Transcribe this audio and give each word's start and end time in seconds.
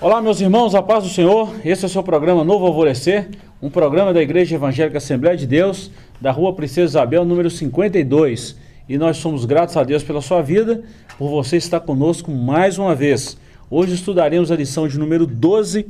Olá, 0.00 0.20
meus 0.20 0.40
irmãos, 0.40 0.74
a 0.74 0.82
paz 0.82 1.04
do 1.04 1.08
Senhor. 1.08 1.54
Esse 1.64 1.84
é 1.84 1.86
o 1.86 1.88
seu 1.88 2.02
programa 2.02 2.44
Novo 2.44 2.66
Alvorecer, 2.66 3.28
um 3.62 3.70
programa 3.70 4.12
da 4.12 4.20
Igreja 4.20 4.56
Evangélica 4.56 4.98
Assembleia 4.98 5.36
de 5.36 5.46
Deus, 5.46 5.90
da 6.20 6.32
Rua 6.32 6.52
Princesa 6.52 6.90
Isabel, 6.90 7.24
número 7.24 7.48
52. 7.48 8.56
E 8.88 8.98
nós 8.98 9.18
somos 9.18 9.44
gratos 9.44 9.76
a 9.76 9.84
Deus 9.84 10.02
pela 10.02 10.20
sua 10.20 10.42
vida, 10.42 10.82
por 11.16 11.30
você 11.30 11.56
estar 11.56 11.78
conosco 11.80 12.30
mais 12.30 12.76
uma 12.76 12.92
vez. 12.94 13.38
Hoje 13.70 13.94
estudaremos 13.94 14.50
a 14.50 14.56
lição 14.56 14.88
de 14.88 14.98
número 14.98 15.26
12, 15.26 15.86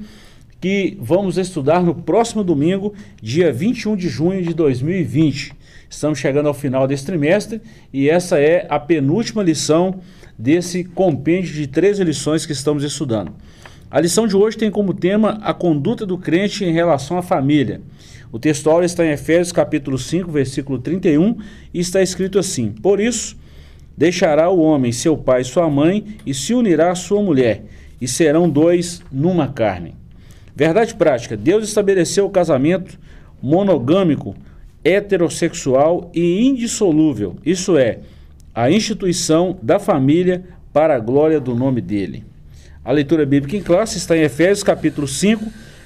que 0.61 0.97
vamos 1.00 1.39
estudar 1.39 1.83
no 1.83 1.95
próximo 1.95 2.45
domingo, 2.45 2.92
dia 3.23 3.50
21 3.52 3.97
de 3.97 4.09
junho 4.11 4.42
de 4.42 4.52
2020. 4.52 5.55
Estamos 5.89 6.19
chegando 6.19 6.47
ao 6.47 6.55
final 6.55 6.86
desse 6.86 7.06
trimestre 7.06 7.61
e 7.92 8.11
essa 8.11 8.39
é 8.39 8.66
a 8.69 8.78
penúltima 8.78 9.42
lição 9.42 10.00
desse 10.39 10.84
compêndio 10.84 11.55
de 11.55 11.66
três 11.66 11.98
lições 11.98 12.45
que 12.45 12.52
estamos 12.52 12.84
estudando. 12.84 13.33
A 13.95 14.01
lição 14.01 14.27
de 14.27 14.37
hoje 14.37 14.57
tem 14.57 14.73
como 14.73 14.93
tema 14.93 15.39
a 15.41 15.55
conduta 15.55 16.05
do 16.05 16.19
crente 16.19 16.65
em 16.65 16.73
relação 16.73 17.16
à 17.16 17.23
família. 17.23 17.80
O 18.33 18.41
textual 18.41 18.83
está 18.83 19.07
em 19.07 19.11
Efésios 19.11 19.53
capítulo 19.53 19.97
5, 19.97 20.33
versículo 20.33 20.80
31, 20.80 21.39
e 21.73 21.79
está 21.79 22.03
escrito 22.03 22.37
assim: 22.37 22.73
Por 22.73 22.98
isso, 22.98 23.37
deixará 23.97 24.51
o 24.51 24.59
homem 24.59 24.91
seu 24.91 25.17
pai 25.17 25.43
e 25.43 25.45
sua 25.45 25.70
mãe, 25.70 26.17
e 26.27 26.34
se 26.34 26.55
unirá 26.55 26.91
à 26.91 26.97
sua 26.97 27.23
mulher, 27.23 27.67
e 28.01 28.09
serão 28.09 28.51
dois 28.51 29.01
numa 29.12 29.47
carne. 29.47 29.95
Verdade 30.56 30.92
prática: 30.97 31.36
Deus 31.36 31.62
estabeleceu 31.62 32.27
o 32.27 32.31
casamento 32.31 32.98
monogâmico, 33.41 34.34
heterossexual 34.83 36.11
e 36.12 36.45
indissolúvel, 36.45 37.36
isso 37.47 37.79
é, 37.79 38.01
a 38.53 38.69
instituição 38.73 39.56
da 39.62 39.79
família 39.79 40.42
para 40.73 40.97
a 40.97 40.98
glória 40.98 41.39
do 41.39 41.55
nome 41.55 41.81
dele. 41.81 42.33
A 42.84 42.92
leitura 42.92 43.24
bíblica 43.24 43.56
em 43.56 43.62
classe 43.62 43.96
está 43.96 44.14
em 44.14 44.20
Efésios 44.20 44.62
capítulo 44.62 45.08
5, 45.08 45.42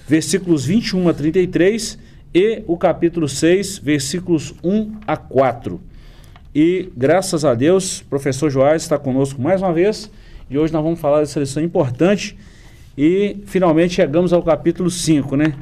versículos 0.09 0.65
21 0.65 1.09
a 1.09 1.15
33 1.15 1.97
e 2.35 2.65
o 2.67 2.77
capítulo 2.77 3.29
6, 3.29 3.79
versículos 3.79 4.53
1 4.65 4.97
a 5.07 5.17
4. 5.17 5.81
E 6.53 6.91
graças 6.97 7.45
a 7.45 7.55
Deus, 7.55 8.03
professor 8.03 8.51
Joás 8.51 8.83
está 8.83 8.99
conosco 8.99 9.41
mais 9.41 9.63
uma 9.63 9.73
vez 9.73 10.11
e 10.51 10.59
hoje 10.59 10.73
nós 10.73 10.83
vamos 10.83 10.99
falar 10.99 11.21
dessa 11.21 11.39
lição 11.39 11.63
importante 11.63 12.37
e 12.97 13.37
finalmente 13.47 13.95
chegamos 13.95 14.33
ao 14.33 14.43
capítulo 14.43 14.91
5, 14.91 15.37
né? 15.37 15.55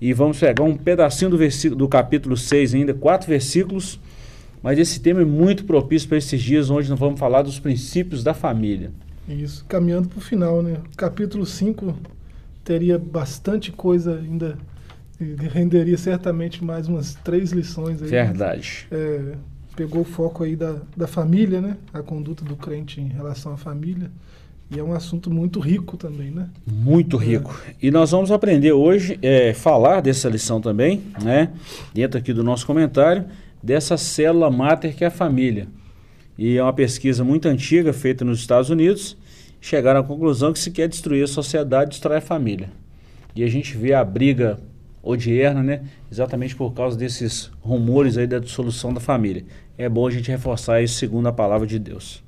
E 0.00 0.12
vamos 0.12 0.38
pegar 0.38 0.62
um 0.62 0.76
pedacinho 0.76 1.32
do, 1.32 1.36
versículo, 1.36 1.76
do 1.76 1.88
capítulo 1.88 2.36
6 2.36 2.74
ainda, 2.74 2.94
quatro 2.94 3.26
versículos, 3.28 3.98
mas 4.62 4.78
esse 4.78 5.00
tema 5.00 5.22
é 5.22 5.24
muito 5.24 5.64
propício 5.64 6.08
para 6.08 6.18
esses 6.18 6.40
dias 6.40 6.70
onde 6.70 6.88
nós 6.88 6.98
vamos 6.98 7.18
falar 7.18 7.42
dos 7.42 7.58
princípios 7.58 8.22
da 8.22 8.32
família. 8.32 8.92
Isso, 9.28 9.64
caminhando 9.68 10.08
para 10.08 10.18
o 10.18 10.20
final, 10.20 10.62
né? 10.62 10.78
Capítulo 10.96 11.44
5 11.44 11.94
teria 12.64 12.98
bastante 12.98 13.70
coisa 13.70 14.16
ainda, 14.16 14.58
renderia 15.52 15.96
certamente 15.96 16.64
mais 16.64 16.88
umas 16.88 17.14
três 17.14 17.52
lições 17.52 18.02
aí. 18.02 18.08
Verdade. 18.08 18.86
Mas, 18.90 19.00
é, 19.00 19.34
pegou 19.76 20.02
o 20.02 20.04
foco 20.04 20.42
aí 20.42 20.56
da, 20.56 20.76
da 20.96 21.06
família, 21.06 21.60
né? 21.60 21.76
A 21.92 22.02
conduta 22.02 22.44
do 22.44 22.56
crente 22.56 23.00
em 23.00 23.08
relação 23.08 23.52
à 23.52 23.56
família. 23.56 24.10
E 24.68 24.80
é 24.80 24.82
um 24.82 24.92
assunto 24.92 25.30
muito 25.30 25.60
rico 25.60 25.96
também, 25.96 26.30
né? 26.32 26.48
Muito 26.66 27.16
rico. 27.16 27.56
É. 27.68 27.74
E 27.80 27.90
nós 27.90 28.10
vamos 28.10 28.32
aprender 28.32 28.72
hoje, 28.72 29.16
é, 29.22 29.54
falar 29.54 30.00
dessa 30.00 30.28
lição 30.28 30.60
também, 30.60 31.04
né? 31.22 31.52
Dentro 31.94 32.18
aqui 32.18 32.32
do 32.32 32.42
nosso 32.42 32.66
comentário, 32.66 33.26
dessa 33.62 33.96
célula 33.96 34.50
máter 34.50 34.96
que 34.96 35.04
é 35.04 35.06
a 35.06 35.10
família. 35.10 35.68
E 36.38 36.56
é 36.56 36.62
uma 36.62 36.72
pesquisa 36.72 37.24
muito 37.24 37.46
antiga, 37.46 37.92
feita 37.92 38.24
nos 38.24 38.40
Estados 38.40 38.70
Unidos. 38.70 39.16
Chegaram 39.60 40.00
à 40.00 40.04
conclusão 40.04 40.52
que 40.52 40.58
se 40.58 40.70
quer 40.70 40.88
destruir 40.88 41.24
a 41.24 41.26
sociedade, 41.26 41.90
destrói 41.90 42.18
a 42.18 42.20
família. 42.20 42.70
E 43.34 43.42
a 43.42 43.48
gente 43.48 43.76
vê 43.76 43.94
a 43.94 44.04
briga 44.04 44.58
odierna, 45.02 45.62
né? 45.62 45.82
Exatamente 46.10 46.54
por 46.54 46.72
causa 46.74 46.96
desses 46.96 47.50
rumores 47.60 48.18
aí 48.18 48.26
da 48.26 48.38
dissolução 48.38 48.92
da 48.92 49.00
família. 49.00 49.44
É 49.78 49.88
bom 49.88 50.06
a 50.06 50.10
gente 50.10 50.30
reforçar 50.30 50.82
isso 50.82 50.94
segundo 50.94 51.26
a 51.26 51.32
palavra 51.32 51.66
de 51.66 51.78
Deus. 51.78 52.22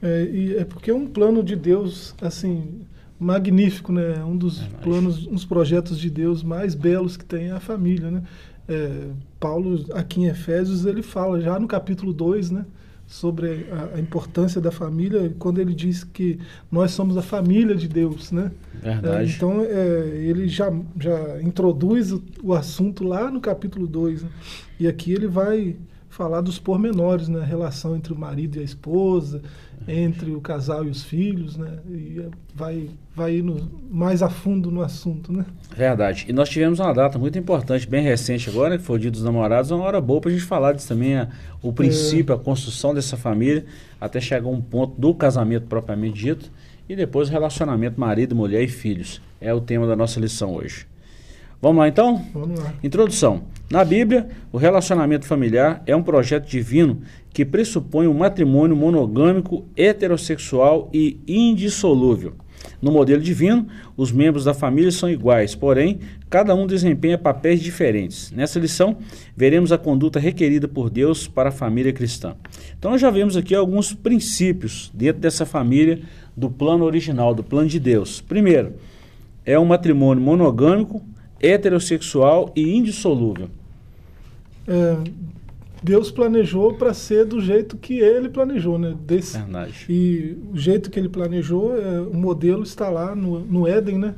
É, 0.00 0.24
e 0.24 0.56
é 0.56 0.64
porque 0.64 0.90
é 0.90 0.94
um 0.94 1.06
plano 1.06 1.42
de 1.42 1.56
Deus, 1.56 2.14
assim, 2.20 2.82
magnífico, 3.18 3.92
né? 3.92 4.22
Um 4.24 4.36
dos 4.36 4.62
é 4.62 4.66
planos, 4.82 5.26
uns 5.26 5.44
projetos 5.44 5.98
de 5.98 6.10
Deus 6.10 6.42
mais 6.42 6.74
belos 6.74 7.16
que 7.16 7.24
tem 7.24 7.48
é 7.48 7.52
a 7.52 7.60
família, 7.60 8.10
né? 8.10 8.22
É, 8.68 9.08
Paulo, 9.38 9.84
aqui 9.92 10.20
em 10.20 10.26
Efésios, 10.26 10.86
ele 10.86 11.02
fala 11.02 11.40
já 11.40 11.58
no 11.58 11.66
capítulo 11.66 12.12
2, 12.12 12.50
né? 12.50 12.64
Sobre 13.12 13.66
a, 13.70 13.96
a, 13.96 14.00
importância 14.00 14.58
da 14.58 14.70
família 14.70 15.34
quando 15.38 15.60
ele 15.60 15.74
diz 15.74 16.02
que 16.02 16.38
nós 16.70 16.92
somos 16.92 17.14
a 17.18 17.20
família 17.20 17.76
de 17.76 17.86
Deus, 17.86 18.32
né? 18.32 18.50
Verdade. 18.82 19.30
É, 19.30 19.36
então 19.36 19.60
é, 19.60 20.16
ele 20.16 20.48
já, 20.48 20.72
já 20.98 21.42
introduz 21.42 22.10
o, 22.10 22.22
o, 22.42 22.54
assunto 22.54 23.04
lá 23.04 23.30
no 23.30 23.38
capítulo 23.38 23.86
2. 23.86 24.22
Né? 24.22 24.30
E 24.80 24.88
aqui 24.88 25.12
ele 25.12 25.26
vai 25.26 25.76
falar 26.12 26.42
dos 26.42 26.58
pormenores, 26.58 27.26
né? 27.26 27.40
A 27.40 27.44
relação 27.44 27.96
entre 27.96 28.12
o 28.12 28.16
marido 28.16 28.58
e 28.58 28.60
a 28.60 28.62
esposa, 28.62 29.40
entre 29.88 30.30
o 30.32 30.40
casal 30.42 30.84
e 30.84 30.90
os 30.90 31.02
filhos, 31.02 31.56
né? 31.56 31.78
E 31.88 32.26
vai, 32.54 32.90
vai 33.16 33.36
ir 33.36 33.42
no, 33.42 33.56
mais 33.90 34.22
a 34.22 34.28
fundo 34.28 34.70
no 34.70 34.82
assunto, 34.82 35.32
né? 35.32 35.46
Verdade. 35.74 36.26
E 36.28 36.32
nós 36.32 36.50
tivemos 36.50 36.78
uma 36.78 36.92
data 36.92 37.18
muito 37.18 37.38
importante, 37.38 37.88
bem 37.88 38.02
recente 38.02 38.50
agora, 38.50 38.76
que 38.76 38.84
foi 38.84 38.96
o 38.96 38.98
Dia 38.98 39.10
dos 39.10 39.24
Namorados, 39.24 39.70
uma 39.70 39.82
hora 39.84 40.02
boa 40.02 40.20
para 40.20 40.30
a 40.30 40.34
gente 40.34 40.44
falar 40.44 40.74
disso 40.74 40.88
também, 40.88 41.16
a, 41.16 41.28
o 41.62 41.72
princípio, 41.72 42.34
é. 42.34 42.36
a 42.36 42.38
construção 42.38 42.92
dessa 42.92 43.16
família, 43.16 43.64
até 43.98 44.20
chegar 44.20 44.46
a 44.46 44.50
um 44.50 44.60
ponto 44.60 45.00
do 45.00 45.14
casamento 45.14 45.66
propriamente 45.66 46.20
dito, 46.20 46.52
e 46.86 46.94
depois 46.94 47.30
o 47.30 47.32
relacionamento 47.32 47.98
marido, 47.98 48.36
mulher 48.36 48.62
e 48.62 48.68
filhos. 48.68 49.22
É 49.40 49.52
o 49.54 49.62
tema 49.62 49.86
da 49.86 49.96
nossa 49.96 50.20
lição 50.20 50.54
hoje. 50.54 50.91
Vamos 51.62 51.78
lá 51.78 51.86
então? 51.86 52.20
Vamos 52.34 52.58
lá. 52.58 52.74
Introdução. 52.82 53.44
Na 53.70 53.84
Bíblia, 53.84 54.28
o 54.50 54.58
relacionamento 54.58 55.26
familiar 55.26 55.80
é 55.86 55.94
um 55.94 56.02
projeto 56.02 56.48
divino 56.48 57.02
que 57.32 57.44
pressupõe 57.44 58.08
um 58.08 58.12
matrimônio 58.12 58.76
monogâmico, 58.76 59.64
heterossexual 59.76 60.90
e 60.92 61.20
indissolúvel. 61.24 62.34
No 62.80 62.90
modelo 62.90 63.22
divino, 63.22 63.68
os 63.96 64.10
membros 64.10 64.44
da 64.44 64.52
família 64.52 64.90
são 64.90 65.08
iguais, 65.08 65.54
porém, 65.54 66.00
cada 66.28 66.52
um 66.52 66.66
desempenha 66.66 67.16
papéis 67.16 67.60
diferentes. 67.60 68.32
Nessa 68.32 68.58
lição, 68.58 68.96
veremos 69.36 69.70
a 69.70 69.78
conduta 69.78 70.18
requerida 70.18 70.66
por 70.66 70.90
Deus 70.90 71.28
para 71.28 71.50
a 71.50 71.52
família 71.52 71.92
cristã. 71.92 72.34
Então, 72.76 72.90
nós 72.90 73.00
já 73.00 73.08
vemos 73.08 73.36
aqui 73.36 73.54
alguns 73.54 73.94
princípios 73.94 74.90
dentro 74.92 75.22
dessa 75.22 75.46
família 75.46 76.00
do 76.36 76.50
plano 76.50 76.84
original, 76.84 77.32
do 77.32 77.44
plano 77.44 77.68
de 77.68 77.78
Deus. 77.78 78.20
Primeiro, 78.20 78.72
é 79.46 79.56
um 79.56 79.64
matrimônio 79.64 80.22
monogâmico, 80.22 81.00
heterossexual 81.42 82.52
e 82.54 82.76
indissolúvel. 82.76 83.48
É, 84.66 84.96
Deus 85.82 86.10
planejou 86.12 86.74
para 86.74 86.94
ser 86.94 87.26
do 87.26 87.40
jeito 87.40 87.76
que 87.76 87.98
ele 87.98 88.28
planejou, 88.28 88.78
né? 88.78 88.96
Desse, 89.04 89.36
Verdade. 89.36 89.84
E 89.88 90.38
o 90.52 90.56
jeito 90.56 90.90
que 90.90 90.98
ele 90.98 91.08
planejou, 91.08 91.76
é, 91.76 92.00
o 92.00 92.14
modelo 92.14 92.62
está 92.62 92.88
lá 92.88 93.16
no, 93.16 93.40
no 93.40 93.66
Éden, 93.66 93.98
né? 93.98 94.14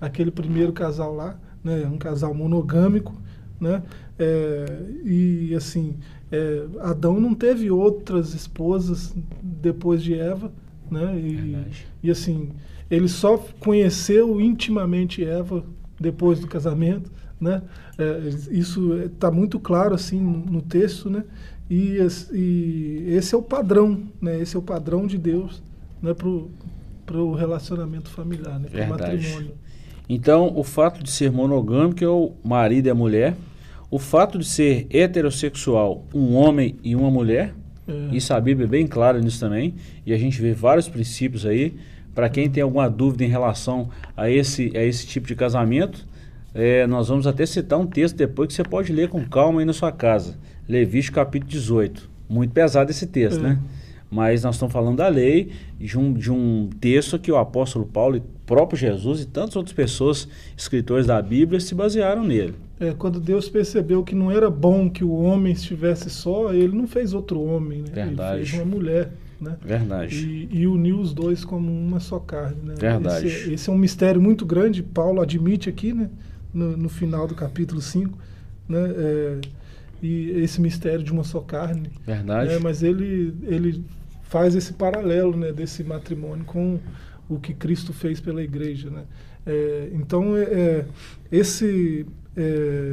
Aquele 0.00 0.30
primeiro 0.30 0.72
casal 0.72 1.12
lá, 1.14 1.36
né? 1.64 1.84
Um 1.86 1.98
casal 1.98 2.32
monogâmico, 2.32 3.20
né? 3.60 3.82
É, 4.16 4.64
e 5.04 5.52
assim, 5.56 5.96
é, 6.30 6.64
Adão 6.80 7.18
não 7.18 7.34
teve 7.34 7.68
outras 7.68 8.32
esposas 8.32 9.12
depois 9.42 10.00
de 10.02 10.14
Eva, 10.14 10.52
né? 10.88 11.18
E, 11.18 11.56
e 12.04 12.10
assim, 12.12 12.50
ele 12.88 13.08
só 13.08 13.36
conheceu 13.58 14.40
intimamente 14.40 15.24
Eva 15.24 15.64
depois 15.98 16.40
do 16.40 16.46
casamento, 16.46 17.10
né? 17.40 17.62
É, 17.98 18.20
isso 18.50 18.94
está 18.98 19.30
muito 19.30 19.58
claro 19.58 19.94
assim 19.94 20.20
no, 20.20 20.62
texto, 20.62 21.10
né? 21.10 21.24
E, 21.70 21.98
e, 22.32 23.04
esse 23.08 23.34
é 23.34 23.38
o 23.38 23.42
padrão, 23.42 24.02
né? 24.20 24.40
Esse 24.40 24.56
é 24.56 24.58
o 24.58 24.62
padrão 24.62 25.06
de 25.06 25.18
Deus, 25.18 25.62
né? 26.02 26.14
Para 26.14 27.18
o 27.20 27.34
relacionamento 27.34 28.10
familiar, 28.10 28.58
né? 28.58 28.68
Para 28.70 28.84
o 28.84 28.88
matrimônio. 28.88 29.52
Então, 30.08 30.52
o 30.56 30.64
fato 30.64 31.02
de 31.02 31.10
ser 31.10 31.30
monogâmico 31.30 32.02
é 32.02 32.08
o 32.08 32.32
marido 32.42 32.86
e 32.86 32.90
a 32.90 32.94
mulher. 32.94 33.36
O 33.90 33.98
fato 33.98 34.38
de 34.38 34.46
ser 34.46 34.86
heterossexual, 34.90 36.04
um 36.14 36.34
homem 36.34 36.76
e 36.82 36.96
uma 36.96 37.10
mulher. 37.10 37.54
É. 37.86 38.14
Isso 38.16 38.32
a 38.32 38.40
Bíblia 38.40 38.66
é 38.66 38.68
bem 38.68 38.86
clara 38.86 39.20
nisso 39.20 39.40
também. 39.40 39.74
E 40.06 40.12
a 40.12 40.18
gente 40.18 40.40
vê 40.40 40.52
vários 40.52 40.88
princípios 40.88 41.44
aí. 41.44 41.74
Para 42.18 42.28
quem 42.28 42.50
tem 42.50 42.64
alguma 42.64 42.90
dúvida 42.90 43.24
em 43.24 43.28
relação 43.28 43.90
a 44.16 44.28
esse, 44.28 44.76
a 44.76 44.82
esse 44.82 45.06
tipo 45.06 45.24
de 45.28 45.36
casamento, 45.36 46.04
é, 46.52 46.84
nós 46.84 47.06
vamos 47.06 47.28
até 47.28 47.46
citar 47.46 47.78
um 47.78 47.86
texto 47.86 48.16
depois 48.16 48.48
que 48.48 48.54
você 48.54 48.64
pode 48.64 48.92
ler 48.92 49.08
com 49.08 49.24
calma 49.24 49.60
aí 49.60 49.64
na 49.64 49.72
sua 49.72 49.92
casa. 49.92 50.36
Levítico 50.68 51.14
capítulo 51.14 51.48
18. 51.48 52.10
Muito 52.28 52.52
pesado 52.52 52.90
esse 52.90 53.06
texto, 53.06 53.40
né? 53.40 53.60
Mas 54.10 54.42
nós 54.42 54.56
estamos 54.56 54.72
falando 54.72 54.96
da 54.96 55.06
lei, 55.06 55.52
de 55.78 55.96
um, 55.96 56.12
de 56.12 56.32
um 56.32 56.68
texto 56.80 57.20
que 57.20 57.30
o 57.30 57.36
apóstolo 57.36 57.86
Paulo 57.86 58.16
e 58.16 58.22
próprio 58.44 58.76
Jesus 58.76 59.20
e 59.20 59.24
tantas 59.24 59.54
outras 59.54 59.72
pessoas, 59.72 60.26
escritores 60.56 61.06
da 61.06 61.22
Bíblia, 61.22 61.60
se 61.60 61.72
basearam 61.72 62.24
nele. 62.24 62.56
é, 62.80 62.92
quando 62.94 63.20
Deus 63.20 63.48
percebeu 63.48 64.02
que 64.02 64.16
não 64.16 64.32
era 64.32 64.50
bom 64.50 64.90
que 64.90 65.04
o 65.04 65.12
homem 65.12 65.52
estivesse 65.52 66.10
só, 66.10 66.52
ele 66.52 66.76
não 66.76 66.88
fez 66.88 67.14
outro 67.14 67.40
homem, 67.40 67.82
né? 67.82 67.90
Verdade. 67.92 68.38
Ele 68.40 68.46
fez 68.46 68.60
uma 68.60 68.76
mulher. 68.76 69.12
Né? 69.40 69.56
Verdade. 69.62 70.16
E, 70.16 70.60
e, 70.60 70.66
uniu 70.66 70.98
os 70.98 71.14
dois 71.14 71.44
como 71.44 71.70
uma 71.70 72.00
só 72.00 72.18
carne. 72.18 72.60
Né? 72.62 72.74
Verdade. 72.78 73.26
Esse, 73.26 73.52
esse, 73.54 73.70
é 73.70 73.72
um 73.72 73.78
mistério 73.78 74.20
muito 74.20 74.44
grande, 74.44 74.82
Paulo 74.82 75.20
admite 75.20 75.68
aqui, 75.68 75.92
né? 75.92 76.10
no, 76.52 76.76
no 76.76 76.88
final 76.88 77.26
do 77.26 77.34
capítulo 77.34 77.80
5. 77.80 78.18
Né? 78.68 78.92
É, 78.96 79.40
e 80.02 80.30
esse 80.42 80.60
mistério 80.60 81.02
de 81.04 81.12
uma 81.12 81.24
só 81.24 81.40
carne. 81.40 81.90
Verdade. 82.04 82.54
Né? 82.54 82.58
Mas 82.58 82.82
ele, 82.82 83.34
ele 83.44 83.84
faz 84.22 84.54
esse 84.54 84.72
paralelo 84.72 85.36
né? 85.36 85.52
desse 85.52 85.84
matrimônio 85.84 86.44
com 86.44 86.78
o 87.28 87.38
que 87.38 87.54
Cristo 87.54 87.92
fez 87.92 88.20
pela 88.20 88.42
igreja. 88.42 88.90
Né? 88.90 89.04
É, 89.46 89.90
então, 89.92 90.36
é, 90.36 90.42
é 90.42 90.84
esse 91.30 92.06
é, 92.38 92.92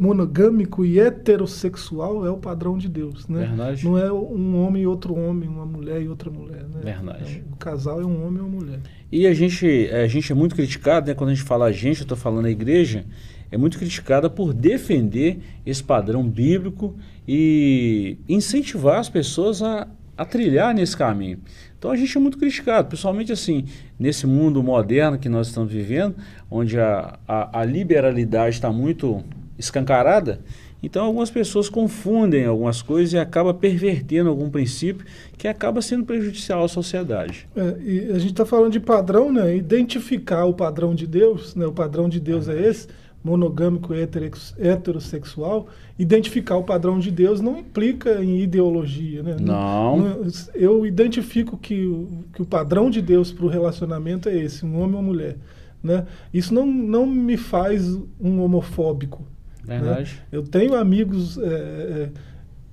monogâmico 0.00 0.86
e 0.86 0.98
heterossexual 0.98 2.24
é 2.26 2.30
o 2.30 2.38
padrão 2.38 2.78
de 2.78 2.88
Deus. 2.88 3.28
Né? 3.28 3.40
Verdade. 3.46 3.84
Não 3.84 3.98
é 3.98 4.10
um 4.10 4.64
homem 4.64 4.84
e 4.84 4.86
outro 4.86 5.14
homem, 5.14 5.46
uma 5.46 5.66
mulher 5.66 6.00
e 6.00 6.08
outra 6.08 6.30
mulher. 6.30 6.62
Né? 6.62 6.80
Verdade. 6.82 7.42
É, 7.46 7.52
o 7.52 7.56
casal 7.56 8.00
é 8.00 8.06
um 8.06 8.26
homem 8.26 8.38
e 8.38 8.40
uma 8.40 8.60
mulher. 8.60 8.80
E 9.12 9.26
a 9.26 9.34
gente, 9.34 9.66
a 9.92 10.06
gente 10.06 10.32
é 10.32 10.34
muito 10.34 10.54
criticado, 10.54 11.08
né? 11.08 11.14
quando 11.14 11.30
a 11.30 11.34
gente 11.34 11.44
fala 11.44 11.66
a 11.66 11.72
gente, 11.72 12.00
eu 12.00 12.04
estou 12.04 12.16
falando 12.16 12.46
a 12.46 12.50
igreja, 12.50 13.04
é 13.52 13.58
muito 13.58 13.78
criticada 13.78 14.30
por 14.30 14.54
defender 14.54 15.40
esse 15.66 15.84
padrão 15.84 16.26
bíblico 16.26 16.96
e 17.28 18.16
incentivar 18.26 18.98
as 18.98 19.10
pessoas 19.10 19.62
a, 19.62 19.86
a 20.16 20.24
trilhar 20.24 20.74
nesse 20.74 20.96
caminho. 20.96 21.38
Então 21.84 21.92
a 21.92 21.96
gente 21.96 22.16
é 22.16 22.18
muito 22.18 22.38
criticado, 22.38 22.88
principalmente 22.88 23.30
assim, 23.30 23.66
nesse 23.98 24.26
mundo 24.26 24.62
moderno 24.62 25.18
que 25.18 25.28
nós 25.28 25.48
estamos 25.48 25.70
vivendo, 25.70 26.14
onde 26.50 26.80
a, 26.80 27.18
a, 27.28 27.60
a 27.60 27.64
liberalidade 27.66 28.54
está 28.54 28.72
muito 28.72 29.22
escancarada, 29.58 30.40
então 30.82 31.04
algumas 31.04 31.30
pessoas 31.30 31.68
confundem 31.68 32.46
algumas 32.46 32.80
coisas 32.80 33.12
e 33.12 33.18
acaba 33.18 33.52
pervertendo 33.52 34.30
algum 34.30 34.48
princípio 34.48 35.04
que 35.36 35.46
acaba 35.46 35.82
sendo 35.82 36.06
prejudicial 36.06 36.64
à 36.64 36.68
sociedade. 36.68 37.46
É, 37.54 37.76
e 37.82 38.12
a 38.12 38.18
gente 38.18 38.30
está 38.30 38.46
falando 38.46 38.72
de 38.72 38.80
padrão, 38.80 39.30
né? 39.30 39.54
Identificar 39.54 40.46
o 40.46 40.54
padrão 40.54 40.94
de 40.94 41.06
Deus, 41.06 41.54
né? 41.54 41.66
O 41.66 41.72
padrão 41.72 42.08
de 42.08 42.18
Deus 42.18 42.48
é 42.48 42.66
esse 42.66 42.88
monogâmico 43.24 43.94
heterossexual, 43.94 45.66
identificar 45.98 46.58
o 46.58 46.62
padrão 46.62 46.98
de 46.98 47.10
Deus 47.10 47.40
não 47.40 47.58
implica 47.58 48.22
em 48.22 48.42
ideologia. 48.42 49.22
Né? 49.22 49.36
Não. 49.40 50.26
eu 50.54 50.84
identifico 50.84 51.56
que, 51.56 52.06
que 52.34 52.42
o 52.42 52.44
padrão 52.44 52.90
de 52.90 53.00
Deus 53.00 53.32
para 53.32 53.46
o 53.46 53.48
relacionamento 53.48 54.28
é 54.28 54.36
esse, 54.36 54.66
um 54.66 54.78
homem 54.78 54.96
ou 54.96 55.02
mulher. 55.02 55.38
Né? 55.82 56.06
Isso 56.34 56.52
não, 56.52 56.66
não 56.66 57.06
me 57.06 57.38
faz 57.38 57.98
um 58.20 58.42
homofóbico. 58.42 59.26
Né? 59.66 59.78
Verdade. 59.78 60.12
Né? 60.16 60.20
Eu 60.30 60.42
tenho 60.42 60.76
amigos 60.76 61.38
é, 61.38 61.46
é, 61.46 62.10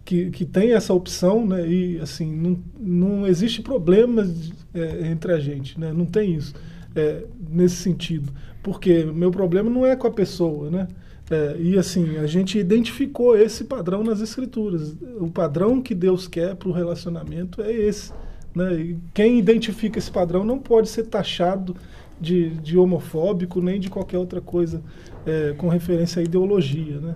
que, 0.03 0.31
que 0.31 0.43
têm 0.43 0.73
essa 0.73 0.93
opção 0.93 1.47
né? 1.47 1.65
e 1.65 1.97
assim, 1.99 2.29
não, 2.29 2.59
não 2.77 3.25
existe 3.25 3.61
problema 3.61 4.29
é, 4.73 5.07
entre 5.09 5.31
a 5.31 5.39
gente, 5.39 5.79
né? 5.79 5.93
não 5.93 6.05
tem 6.05 6.35
isso 6.35 6.53
é, 6.95 7.23
nesse 7.49 7.77
sentido. 7.77 8.31
Porque 8.61 9.03
meu 9.03 9.31
problema 9.31 9.69
não 9.69 9.85
é 9.85 9.95
com 9.95 10.07
a 10.07 10.11
pessoa, 10.11 10.69
né? 10.69 10.87
É, 11.29 11.55
e 11.57 11.77
assim, 11.77 12.17
a 12.17 12.27
gente 12.27 12.59
identificou 12.59 13.37
esse 13.37 13.63
padrão 13.63 14.03
nas 14.03 14.19
escrituras. 14.19 14.97
O 15.17 15.29
padrão 15.29 15.81
que 15.81 15.95
Deus 15.95 16.27
quer 16.27 16.55
para 16.55 16.67
o 16.67 16.73
relacionamento 16.73 17.61
é 17.61 17.71
esse. 17.71 18.11
Né? 18.53 18.73
E 18.75 18.97
quem 19.13 19.39
identifica 19.39 19.97
esse 19.97 20.11
padrão 20.11 20.43
não 20.43 20.59
pode 20.59 20.89
ser 20.89 21.03
taxado 21.03 21.73
de, 22.19 22.49
de 22.49 22.77
homofóbico 22.77 23.61
nem 23.61 23.79
de 23.79 23.89
qualquer 23.89 24.17
outra 24.17 24.41
coisa 24.41 24.81
é, 25.25 25.53
com 25.57 25.69
referência 25.69 26.19
à 26.19 26.23
ideologia. 26.23 26.99
Né? 26.99 27.15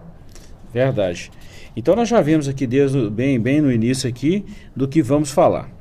Verdade. 0.73 1.29
Então 1.75 1.93
nós 1.93 2.07
já 2.07 2.21
vimos 2.21 2.47
aqui 2.47 2.65
desde 2.65 3.09
bem, 3.09 3.37
bem 3.37 3.59
no 3.59 3.69
início 3.69 4.09
aqui 4.09 4.45
do 4.73 4.87
que 4.87 5.01
vamos 5.01 5.29
falar. 5.29 5.74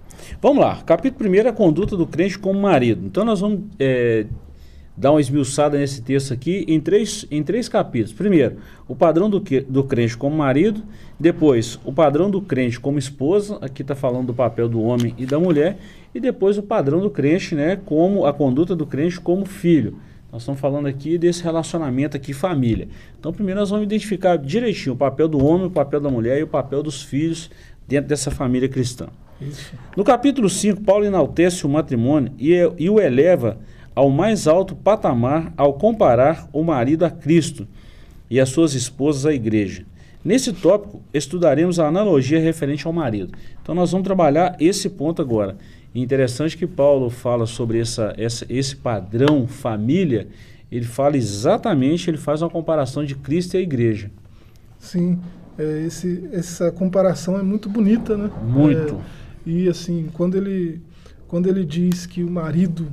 Vamos 0.44 0.62
lá, 0.62 0.82
capítulo 0.84 1.30
1 1.30 1.34
é 1.36 1.48
a 1.48 1.52
conduta 1.54 1.96
do 1.96 2.06
crente 2.06 2.38
como 2.38 2.60
marido. 2.60 3.06
Então 3.06 3.24
nós 3.24 3.40
vamos 3.40 3.60
é, 3.78 4.26
dar 4.94 5.12
uma 5.12 5.20
esmiuçada 5.22 5.78
nesse 5.78 6.02
texto 6.02 6.34
aqui 6.34 6.66
em 6.68 6.78
três, 6.78 7.26
em 7.30 7.42
três 7.42 7.66
capítulos. 7.66 8.12
Primeiro, 8.12 8.58
o 8.86 8.94
padrão 8.94 9.30
do, 9.30 9.40
do 9.40 9.84
crente 9.84 10.14
como 10.18 10.36
marido. 10.36 10.82
Depois, 11.18 11.80
o 11.82 11.94
padrão 11.94 12.30
do 12.30 12.42
crente 12.42 12.78
como 12.78 12.98
esposa. 12.98 13.56
Aqui 13.62 13.80
está 13.80 13.94
falando 13.94 14.26
do 14.26 14.34
papel 14.34 14.68
do 14.68 14.82
homem 14.82 15.14
e 15.16 15.24
da 15.24 15.40
mulher. 15.40 15.78
E 16.14 16.20
depois, 16.20 16.58
o 16.58 16.62
padrão 16.62 17.00
do 17.00 17.08
crente, 17.08 17.54
né, 17.54 17.80
como 17.82 18.26
a 18.26 18.32
conduta 18.34 18.76
do 18.76 18.84
crente 18.84 19.18
como 19.18 19.46
filho. 19.46 19.96
Nós 20.30 20.42
estamos 20.42 20.60
falando 20.60 20.86
aqui 20.86 21.16
desse 21.16 21.42
relacionamento 21.42 22.18
aqui 22.18 22.34
família. 22.34 22.86
Então, 23.18 23.32
primeiro 23.32 23.60
nós 23.60 23.70
vamos 23.70 23.86
identificar 23.86 24.36
direitinho 24.36 24.94
o 24.94 24.98
papel 24.98 25.26
do 25.26 25.42
homem, 25.42 25.68
o 25.68 25.70
papel 25.70 26.02
da 26.02 26.10
mulher 26.10 26.38
e 26.38 26.42
o 26.42 26.46
papel 26.46 26.82
dos 26.82 27.02
filhos 27.02 27.50
dentro 27.88 28.10
dessa 28.10 28.30
família 28.30 28.68
cristã. 28.68 29.08
Isso. 29.40 29.72
No 29.96 30.04
capítulo 30.04 30.48
5, 30.48 30.82
Paulo 30.82 31.04
enaltece 31.04 31.66
o 31.66 31.68
matrimônio 31.68 32.32
e, 32.38 32.52
e 32.78 32.88
o 32.88 33.00
eleva 33.00 33.58
ao 33.94 34.10
mais 34.10 34.46
alto 34.46 34.74
patamar 34.74 35.52
ao 35.56 35.74
comparar 35.74 36.48
o 36.52 36.62
marido 36.64 37.04
a 37.04 37.10
Cristo 37.10 37.66
e 38.30 38.40
as 38.40 38.48
suas 38.48 38.74
esposas 38.74 39.26
à 39.26 39.32
igreja. 39.32 39.84
Nesse 40.24 40.52
tópico, 40.52 41.02
estudaremos 41.12 41.78
a 41.78 41.86
analogia 41.86 42.40
referente 42.40 42.86
ao 42.86 42.92
marido. 42.92 43.36
Então, 43.62 43.74
nós 43.74 43.92
vamos 43.92 44.06
trabalhar 44.06 44.56
esse 44.58 44.88
ponto 44.88 45.20
agora. 45.20 45.56
interessante 45.94 46.56
que 46.56 46.66
Paulo 46.66 47.10
fala 47.10 47.46
sobre 47.46 47.78
essa, 47.78 48.14
essa, 48.16 48.46
esse 48.48 48.74
padrão 48.74 49.46
família, 49.46 50.26
ele 50.72 50.86
fala 50.86 51.16
exatamente, 51.16 52.08
ele 52.08 52.16
faz 52.16 52.40
uma 52.40 52.48
comparação 52.48 53.04
de 53.04 53.14
Cristo 53.14 53.54
e 53.54 53.58
a 53.58 53.60
igreja. 53.60 54.10
Sim, 54.78 55.20
é, 55.58 55.82
esse, 55.86 56.28
essa 56.32 56.72
comparação 56.72 57.38
é 57.38 57.42
muito 57.42 57.68
bonita, 57.68 58.16
né? 58.16 58.30
Muito. 58.42 58.94
É, 58.94 59.23
e 59.46 59.68
assim, 59.68 60.08
quando 60.12 60.36
ele, 60.36 60.80
quando 61.28 61.48
ele 61.48 61.64
diz 61.64 62.06
que 62.06 62.22
o 62.22 62.30
marido 62.30 62.90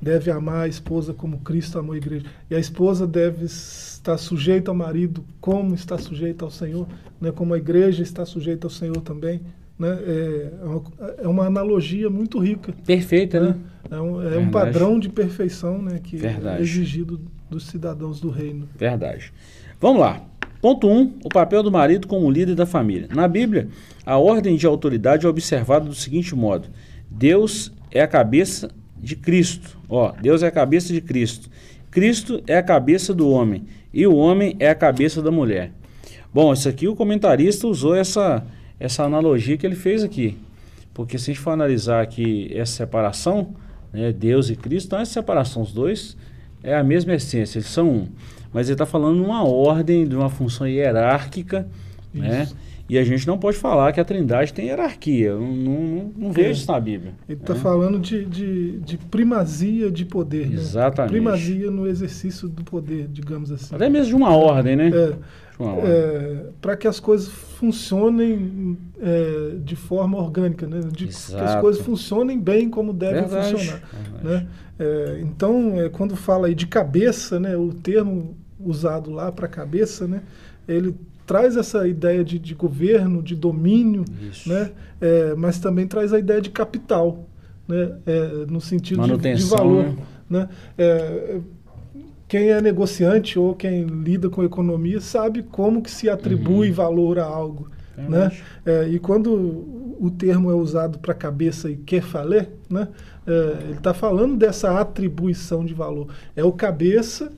deve 0.00 0.30
amar 0.30 0.64
a 0.64 0.68
esposa 0.68 1.12
como 1.14 1.38
Cristo 1.40 1.78
amou 1.78 1.94
a 1.94 1.96
igreja. 1.96 2.26
E 2.50 2.54
a 2.54 2.58
esposa 2.58 3.06
deve 3.06 3.46
estar 3.46 4.16
sujeita 4.18 4.70
ao 4.70 4.74
marido 4.74 5.24
como 5.40 5.74
está 5.74 5.98
sujeita 5.98 6.44
ao 6.44 6.50
Senhor, 6.50 6.86
né? 7.20 7.32
como 7.32 7.54
a 7.54 7.58
igreja 7.58 8.02
está 8.02 8.24
sujeita 8.24 8.66
ao 8.66 8.70
Senhor 8.70 9.00
também. 9.00 9.40
Né? 9.78 9.88
É, 9.88 10.52
é 10.62 10.64
uma, 10.64 10.82
é 11.18 11.28
uma 11.28 11.46
analogia 11.46 12.08
muito 12.08 12.38
rica. 12.38 12.72
Perfeita, 12.84 13.40
né? 13.40 13.48
né? 13.48 13.56
É, 13.90 14.00
um, 14.00 14.22
é 14.22 14.38
um, 14.38 14.50
padrão 14.50 14.98
de 14.98 15.08
perfeição 15.08 15.80
né? 15.80 16.00
que 16.02 16.16
Verdade. 16.16 16.58
é 16.58 16.62
exigido 16.62 17.20
dos 17.50 17.66
cidadãos 17.66 18.20
do 18.20 18.30
reino. 18.30 18.68
Verdade. 18.76 19.32
Vamos 19.80 20.00
lá. 20.00 20.22
Ponto 20.66 20.88
1. 20.88 20.92
Um, 20.92 21.12
o 21.22 21.28
papel 21.28 21.62
do 21.62 21.70
marido 21.70 22.08
como 22.08 22.28
líder 22.28 22.56
da 22.56 22.66
família. 22.66 23.06
Na 23.14 23.28
Bíblia, 23.28 23.68
a 24.04 24.18
ordem 24.18 24.56
de 24.56 24.66
autoridade 24.66 25.24
é 25.24 25.28
observada 25.28 25.84
do 25.84 25.94
seguinte 25.94 26.34
modo: 26.34 26.66
Deus 27.08 27.72
é 27.88 28.02
a 28.02 28.08
cabeça 28.08 28.72
de 28.98 29.14
Cristo. 29.14 29.78
Ó, 29.88 30.10
Deus 30.20 30.42
é 30.42 30.48
a 30.48 30.50
cabeça 30.50 30.92
de 30.92 31.00
Cristo. 31.00 31.48
Cristo 31.88 32.42
é 32.48 32.56
a 32.56 32.64
cabeça 32.64 33.14
do 33.14 33.30
homem 33.30 33.62
e 33.94 34.08
o 34.08 34.16
homem 34.16 34.56
é 34.58 34.68
a 34.68 34.74
cabeça 34.74 35.22
da 35.22 35.30
mulher. 35.30 35.70
Bom, 36.34 36.52
isso 36.52 36.68
aqui 36.68 36.88
o 36.88 36.96
comentarista 36.96 37.68
usou 37.68 37.94
essa, 37.94 38.44
essa 38.80 39.04
analogia 39.04 39.56
que 39.56 39.64
ele 39.64 39.76
fez 39.76 40.02
aqui. 40.02 40.36
Porque 40.92 41.16
se 41.16 41.30
a 41.30 41.34
gente 41.34 41.42
for 41.44 41.52
analisar 41.52 42.02
aqui 42.02 42.50
essa 42.52 42.72
separação, 42.72 43.54
né, 43.92 44.12
Deus 44.12 44.50
e 44.50 44.56
Cristo, 44.56 44.86
então 44.86 44.98
essa 44.98 45.12
separação, 45.12 45.62
os 45.62 45.72
dois, 45.72 46.16
é 46.60 46.74
a 46.74 46.82
mesma 46.82 47.14
essência, 47.14 47.58
eles 47.58 47.68
são 47.68 47.88
um. 47.88 48.08
Mas 48.56 48.68
ele 48.68 48.74
está 48.74 48.86
falando 48.86 49.22
uma 49.22 49.44
ordem, 49.46 50.08
de 50.08 50.16
uma 50.16 50.30
função 50.30 50.66
hierárquica, 50.66 51.68
né? 52.14 52.44
Isso. 52.44 52.54
né? 52.54 52.60
E 52.88 52.96
a 52.96 53.04
gente 53.04 53.26
não 53.26 53.36
pode 53.36 53.58
falar 53.58 53.92
que 53.92 54.00
a 54.00 54.04
Trindade 54.04 54.50
tem 54.50 54.68
hierarquia. 54.68 55.34
Não, 55.34 55.52
não, 55.52 56.12
não 56.16 56.32
vejo 56.32 56.48
é. 56.48 56.52
isso 56.52 56.72
na 56.72 56.80
Bíblia. 56.80 57.12
Ele 57.28 57.38
está 57.38 57.52
é. 57.52 57.56
falando 57.56 57.98
de, 57.98 58.24
de, 58.24 58.78
de, 58.78 58.96
primazia 58.96 59.90
de 59.90 60.06
poder. 60.06 60.48
Né? 60.48 60.54
Exatamente. 60.54 61.12
Né? 61.12 61.20
Primazia 61.20 61.70
no 61.70 61.86
exercício 61.86 62.48
do 62.48 62.64
poder, 62.64 63.08
digamos 63.08 63.52
assim. 63.52 63.74
Até 63.74 63.90
mesmo 63.90 64.08
de 64.08 64.14
uma 64.14 64.34
ordem, 64.34 64.74
né? 64.74 64.90
É, 64.90 65.14
é 65.60 66.46
Para 66.58 66.78
que 66.78 66.88
as 66.88 66.98
coisas 66.98 67.28
funcionem 67.28 68.78
é, 68.98 69.56
de 69.62 69.76
forma 69.76 70.16
orgânica, 70.16 70.66
né? 70.66 70.80
De, 70.90 71.08
que 71.08 71.34
as 71.34 71.60
coisas 71.60 71.82
funcionem 71.82 72.40
bem 72.40 72.70
como 72.70 72.94
devem 72.94 73.20
Verdade. 73.20 73.50
funcionar. 73.50 73.82
Né? 74.24 74.46
É, 74.78 75.18
então, 75.20 75.74
quando 75.92 76.16
fala 76.16 76.46
aí 76.46 76.54
de 76.54 76.66
cabeça, 76.66 77.38
né? 77.38 77.54
o 77.54 77.74
termo 77.74 78.34
usado 78.66 79.10
lá 79.10 79.30
para 79.30 79.48
cabeça, 79.48 80.06
né? 80.06 80.22
ele 80.68 80.94
traz 81.26 81.56
essa 81.56 81.86
ideia 81.88 82.24
de, 82.24 82.38
de 82.38 82.54
governo, 82.54 83.22
de 83.22 83.34
domínio, 83.34 84.04
né? 84.46 84.70
É, 85.00 85.34
mas 85.34 85.58
também 85.58 85.86
traz 85.86 86.12
a 86.12 86.18
ideia 86.18 86.40
de 86.40 86.50
capital, 86.50 87.26
né? 87.66 87.96
É, 88.06 88.46
no 88.48 88.60
sentido 88.60 89.02
de, 89.18 89.34
de, 89.34 89.44
valor. 89.44 89.84
Né? 89.84 89.96
né? 90.30 90.48
É, 90.78 91.40
quem 92.28 92.50
é 92.50 92.60
negociante 92.60 93.38
ou 93.38 93.54
quem 93.54 93.84
lida 93.84 94.28
com 94.28 94.42
economia 94.42 95.00
sabe 95.00 95.42
como 95.42 95.82
que 95.82 95.90
se 95.90 96.08
atribui 96.08 96.68
uhum. 96.68 96.74
valor 96.74 97.18
a 97.18 97.24
algo. 97.24 97.70
É 97.96 98.02
né? 98.02 98.32
É, 98.64 98.88
e 98.88 98.98
quando 98.98 99.32
o 99.98 100.10
termo 100.10 100.50
é 100.50 100.54
usado 100.54 100.98
para 100.98 101.14
cabeça 101.14 101.70
e 101.70 101.76
quer 101.76 102.04
né? 102.68 102.88
É, 103.26 103.56
ele 103.62 103.72
está 103.72 103.94
falando 103.94 104.36
dessa 104.36 104.78
atribuição 104.78 105.64
de 105.64 105.74
valor. 105.74 106.08
É 106.36 106.44
o 106.44 106.52
cabeça 106.52 107.32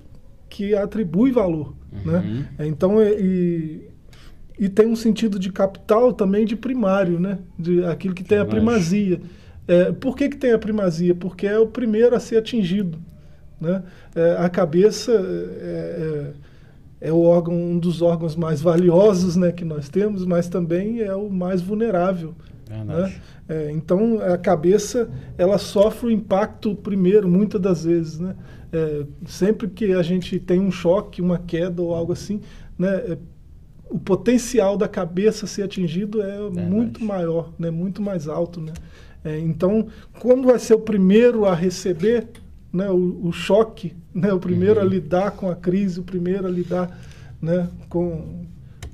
que 0.48 0.74
atribui 0.74 1.30
valor. 1.30 1.74
Né? 2.04 2.18
Uhum. 2.18 2.44
É, 2.58 2.66
Então, 2.66 3.02
e, 3.02 3.88
e 4.58 4.68
tem 4.68 4.86
um 4.86 4.96
sentido 4.96 5.38
de 5.38 5.52
capital 5.52 6.12
também 6.12 6.44
de 6.44 6.56
primário, 6.56 7.18
né? 7.20 7.38
de 7.58 7.84
aquilo 7.84 8.14
que 8.14 8.24
tem 8.24 8.38
a 8.38 8.44
Verdade. 8.44 8.64
primazia. 8.64 9.20
É, 9.66 9.92
por 9.92 10.16
que, 10.16 10.28
que 10.28 10.36
tem 10.36 10.52
a 10.52 10.58
primazia? 10.58 11.14
Porque 11.14 11.46
é 11.46 11.58
o 11.58 11.66
primeiro 11.66 12.14
a 12.16 12.20
ser 12.20 12.38
atingido. 12.38 12.98
Né? 13.60 13.82
É, 14.14 14.36
a 14.38 14.48
cabeça 14.48 15.12
é, 15.12 16.32
é, 17.00 17.08
é 17.08 17.12
o 17.12 17.20
órgão, 17.20 17.54
um 17.54 17.78
dos 17.78 18.00
órgãos 18.00 18.34
mais 18.36 18.60
valiosos 18.60 19.36
né, 19.36 19.52
que 19.52 19.64
nós 19.64 19.88
temos, 19.88 20.24
mas 20.24 20.48
também 20.48 21.00
é 21.00 21.14
o 21.14 21.28
mais 21.28 21.60
vulnerável. 21.60 22.34
Né? 22.70 23.14
É, 23.48 23.70
então 23.70 24.20
a 24.20 24.36
cabeça 24.36 25.08
ela 25.38 25.56
sofre 25.58 26.08
o 26.08 26.10
impacto 26.10 26.74
primeiro, 26.74 27.26
muitas 27.26 27.60
das 27.60 27.84
vezes, 27.84 28.18
né? 28.18 28.34
É, 28.72 29.04
sempre 29.26 29.68
que 29.68 29.92
a 29.92 30.02
gente 30.02 30.38
tem 30.38 30.60
um 30.60 30.70
choque, 30.70 31.22
uma 31.22 31.38
queda 31.38 31.80
ou 31.80 31.94
algo 31.94 32.12
assim, 32.12 32.40
né? 32.78 32.88
é, 32.88 33.18
o 33.88 33.98
potencial 33.98 34.76
da 34.76 34.86
cabeça 34.86 35.46
ser 35.46 35.62
atingido 35.62 36.20
é 36.20 36.38
muito 36.50 37.02
maior, 37.02 37.50
né? 37.58 37.70
Muito 37.70 38.02
mais 38.02 38.28
alto, 38.28 38.60
né? 38.60 38.74
É, 39.24 39.38
então, 39.38 39.86
quando 40.20 40.46
vai 40.46 40.58
ser 40.58 40.74
o 40.74 40.80
primeiro 40.80 41.46
a 41.46 41.54
receber, 41.54 42.28
né? 42.70 42.90
O, 42.90 43.28
o 43.28 43.32
choque, 43.32 43.96
né? 44.14 44.32
O 44.32 44.38
primeiro 44.38 44.78
Uhum. 44.78 44.86
a 44.86 44.88
lidar 44.88 45.30
com 45.30 45.50
a 45.50 45.56
crise, 45.56 46.00
o 46.00 46.02
primeiro 46.02 46.46
a 46.46 46.50
lidar, 46.50 46.98
né? 47.40 47.68
Com 47.88 48.46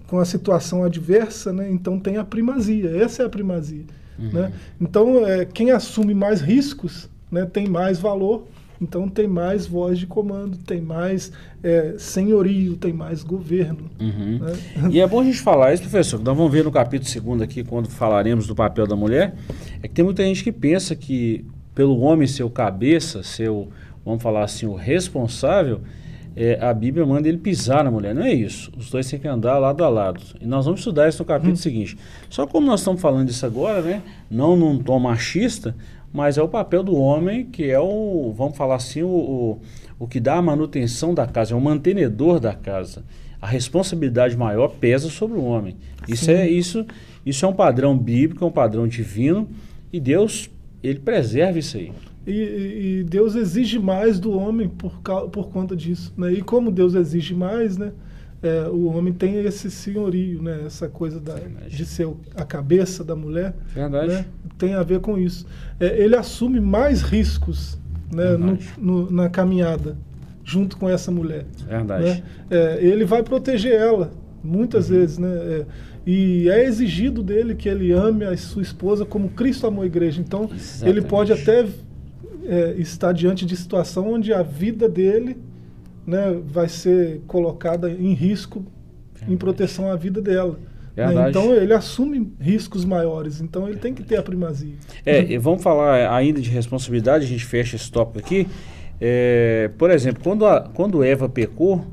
com 0.07 0.19
a 0.19 0.25
situação 0.25 0.85
adversa, 0.85 1.53
né? 1.53 1.69
Então 1.71 1.99
tem 1.99 2.19
a 2.19 2.25
primazia. 2.25 2.91
Essa 2.91 3.23
é 3.23 3.27
a 3.27 3.29
primazia. 3.29 3.85
Uhum. 4.19 4.31
Né? 4.33 4.53
Então, 4.81 5.27
é, 5.27 5.45
quem 5.45 5.71
assume 5.71 6.15
mais 6.15 6.41
riscos 6.41 7.09
né, 7.31 7.45
tem 7.47 7.69
mais 7.69 7.99
valor, 7.99 8.47
então 8.81 9.09
tem 9.09 9.27
mais 9.27 9.67
voz 9.67 9.99
de 9.99 10.07
comando, 10.07 10.57
tem 10.59 10.81
mais 10.81 11.33
é, 11.63 11.95
senhorio, 11.99 12.77
tem 12.77 12.93
mais 12.93 13.23
governo. 13.23 13.91
Uhum. 14.01 14.39
né? 14.39 14.91
E 14.91 15.01
é 15.01 15.07
bom 15.07 15.21
a 15.21 15.25
gente 15.25 15.41
falar 15.41 15.73
isso, 15.73 15.83
professor, 15.83 16.19
que 16.19 16.25
nós 16.25 16.37
vamos 16.37 16.53
ver 16.53 16.65
no 16.65 16.73
capítulo 16.73 17.37
2 17.37 17.43
aqui, 17.43 17.65
quando 17.65 17.89
falaremos 17.89 18.47
do 18.47 18.55
papel 18.55 18.87
da 18.87 18.97
mulher, 18.97 19.35
é 19.83 19.89
que 19.89 19.95
tem 19.95 20.05
muita 20.05 20.23
gente 20.23 20.43
que 20.43 20.53
pensa 20.53 20.95
que 20.95 21.45
pelo 21.75 21.99
homem 22.01 22.27
ser 22.27 22.45
o 22.45 22.51
cabeça, 22.51 23.23
ser 23.23 23.51
o, 23.51 23.69
vamos 24.05 24.23
falar 24.23 24.45
assim, 24.45 24.67
o 24.67 24.75
responsável, 24.75 25.81
é, 26.37 26.59
a 26.61 26.75
Bíblia 26.75 27.07
manda 27.07 27.29
ele 27.29 27.39
pisar 27.39 27.85
na 27.85 27.91
mulher. 27.91 28.15
Não 28.15 28.23
é 28.23 28.33
isso. 28.33 28.73
Os 28.77 28.91
dois 28.91 29.09
têm 29.09 29.19
que 29.19 29.29
andar 29.29 29.59
lado 29.59 29.85
a 29.85 29.89
lado. 29.89 30.21
E 30.41 30.47
nós 30.47 30.65
vamos 30.65 30.81
estudar 30.81 31.09
isso 31.09 31.23
no 31.23 31.25
capítulo 31.25 31.57
seguinte. 31.57 31.97
Só 32.29 32.47
como 32.47 32.67
nós 32.67 32.81
estamos 32.81 33.01
falando 33.01 33.27
disso 33.29 33.47
agora, 33.47 33.81
né? 33.81 34.03
Não 34.31 34.57
num 34.57 34.79
tom 34.79 34.99
machista, 34.99 35.77
mas 36.15 36.39
é 36.39 36.43
o 36.43 36.47
papel 36.49 36.85
do 36.85 36.95
homem 36.95 37.45
que 37.45 37.69
é 37.69 37.81
o, 37.81 38.33
vamos 38.37 38.57
falar 38.57 38.77
assim, 38.77 39.03
o, 39.03 39.09
o, 39.09 39.59
o 39.99 40.07
que 40.07 40.21
dá 40.21 40.37
a 40.37 40.43
manutenção 40.43 41.13
da 41.13 41.27
casa, 41.27 41.55
é 41.55 41.57
o 41.57 41.61
mantenedor 41.61 42.39
da 42.39 42.55
casa. 42.55 43.03
A 43.43 43.49
responsabilidade 43.49 44.37
maior 44.37 44.69
pesa 44.69 45.11
sobre 45.11 45.37
o 45.37 45.43
homem. 45.43 45.77
Isso 46.07 46.31
é, 46.31 46.49
isso, 46.49 46.87
isso 47.27 47.45
é 47.45 47.49
um 47.49 47.53
padrão 47.53 47.99
bíblico, 47.99 48.45
é 48.45 48.47
um 48.47 48.53
padrão 48.53 48.87
divino, 48.87 49.49
e 49.93 49.99
Deus, 49.99 50.49
ele 50.85 51.01
preserva 51.01 51.59
isso 51.59 51.77
aí. 51.77 51.93
E, 52.25 53.01
e- 53.01 53.05
Deus 53.05 53.35
exige 53.35 53.81
mais 53.81 54.21
do 54.21 54.33
homem 54.39 54.69
por, 54.69 55.01
por 55.33 55.51
conta 55.51 55.75
disso. 55.75 56.15
Né? 56.17 56.33
E 56.33 56.43
como 56.43 56.71
Deus 56.71 56.95
exige 56.95 57.35
mais, 57.35 57.77
né? 57.77 57.93
É, 58.45 58.69
o 58.69 58.85
homem 58.87 59.13
tem 59.13 59.37
esse 59.45 59.71
senhorio, 59.71 60.43
né? 60.43 60.63
essa 60.67 60.89
coisa 60.89 61.19
da, 61.19 61.35
de 61.69 61.85
ser 61.87 62.07
a 62.37 62.45
cabeça 62.45 63.03
da 63.03 63.17
mulher. 63.17 63.55
Verdade. 63.75 64.09
né? 64.09 64.27
Tem 64.59 64.75
a 64.75 64.83
ver 64.83 65.01
com 65.01 65.17
isso. 65.19 65.47
É, 65.81 65.99
ele 66.03 66.15
assume 66.15 66.61
mais 66.61 67.01
riscos 67.03 67.79
né, 68.15 68.37
no- 68.37 68.59
no- 68.79 69.11
na 69.11 69.29
caminhada, 69.29 69.97
junto 70.45 70.77
com 70.77 70.89
essa 70.89 71.11
mulher. 71.11 71.47
Verdade. 71.67 72.05
né? 72.05 72.23
É, 72.51 72.79
ele 72.85 73.05
vai 73.05 73.23
proteger 73.23 73.73
ela, 73.73 74.13
muitas 74.43 74.89
Uhum. 74.91 74.97
vezes. 74.97 75.19
Né? 75.19 75.29
É, 75.29 75.67
e 76.07 76.49
é 76.51 76.65
exigido 76.65 77.23
dele 77.23 77.55
que 77.55 77.67
ele 77.69 77.91
ame 77.93 78.25
a 78.27 78.37
sua 78.37 78.61
esposa 78.63 79.07
como 79.07 79.31
Cristo 79.31 79.67
amou 79.67 79.83
a 79.83 79.87
igreja. 79.87 80.21
Então, 80.21 80.45
ele 80.45 80.55
Exatamente. 80.55 81.07
pode 81.07 81.33
até 81.33 81.67
é, 82.47 82.75
estar 82.79 83.13
diante 83.13 83.47
de 83.47 83.57
situação 83.57 84.13
onde 84.13 84.31
a 84.33 84.43
vida 84.43 84.87
dele 84.87 85.39
né, 86.07 86.39
vai 86.47 86.69
ser 86.69 87.21
colocada 87.27 87.91
em 87.91 88.13
risco 88.13 88.59
em 88.59 89.19
Verdade. 89.19 89.37
proteção 89.39 89.91
à 89.91 89.97
vida 89.97 90.21
dela. 90.21 90.59
né? 90.97 91.07
Verdade. 91.07 91.31
Então 91.31 91.55
ele 91.55 91.73
assume 91.73 92.33
riscos 92.41 92.85
maiores, 92.85 93.41
então 93.41 93.69
ele 93.69 93.79
tem 93.79 93.95
que 93.95 94.03
ter 94.03 94.17
a 94.17 94.23
primazia. 94.23 94.75
É, 95.05 95.23
e 95.23 95.39
vamos 95.39 95.63
falar 95.63 96.13
ainda 96.15 96.41
de 96.41 96.51
responsabilidade, 96.51 97.25
a 97.25 97.29
gente 97.29 97.45
fecha 97.45 97.77
esse 97.77 97.91
tópico 97.91 98.19
aqui. 98.19 98.47
É, 99.01 99.71
por 99.77 99.91
exemplo, 99.91 100.23
quando, 100.23 100.47
a, 100.47 100.61
quando 100.61 101.03
Eva 101.03 101.29
pecou, 101.29 101.85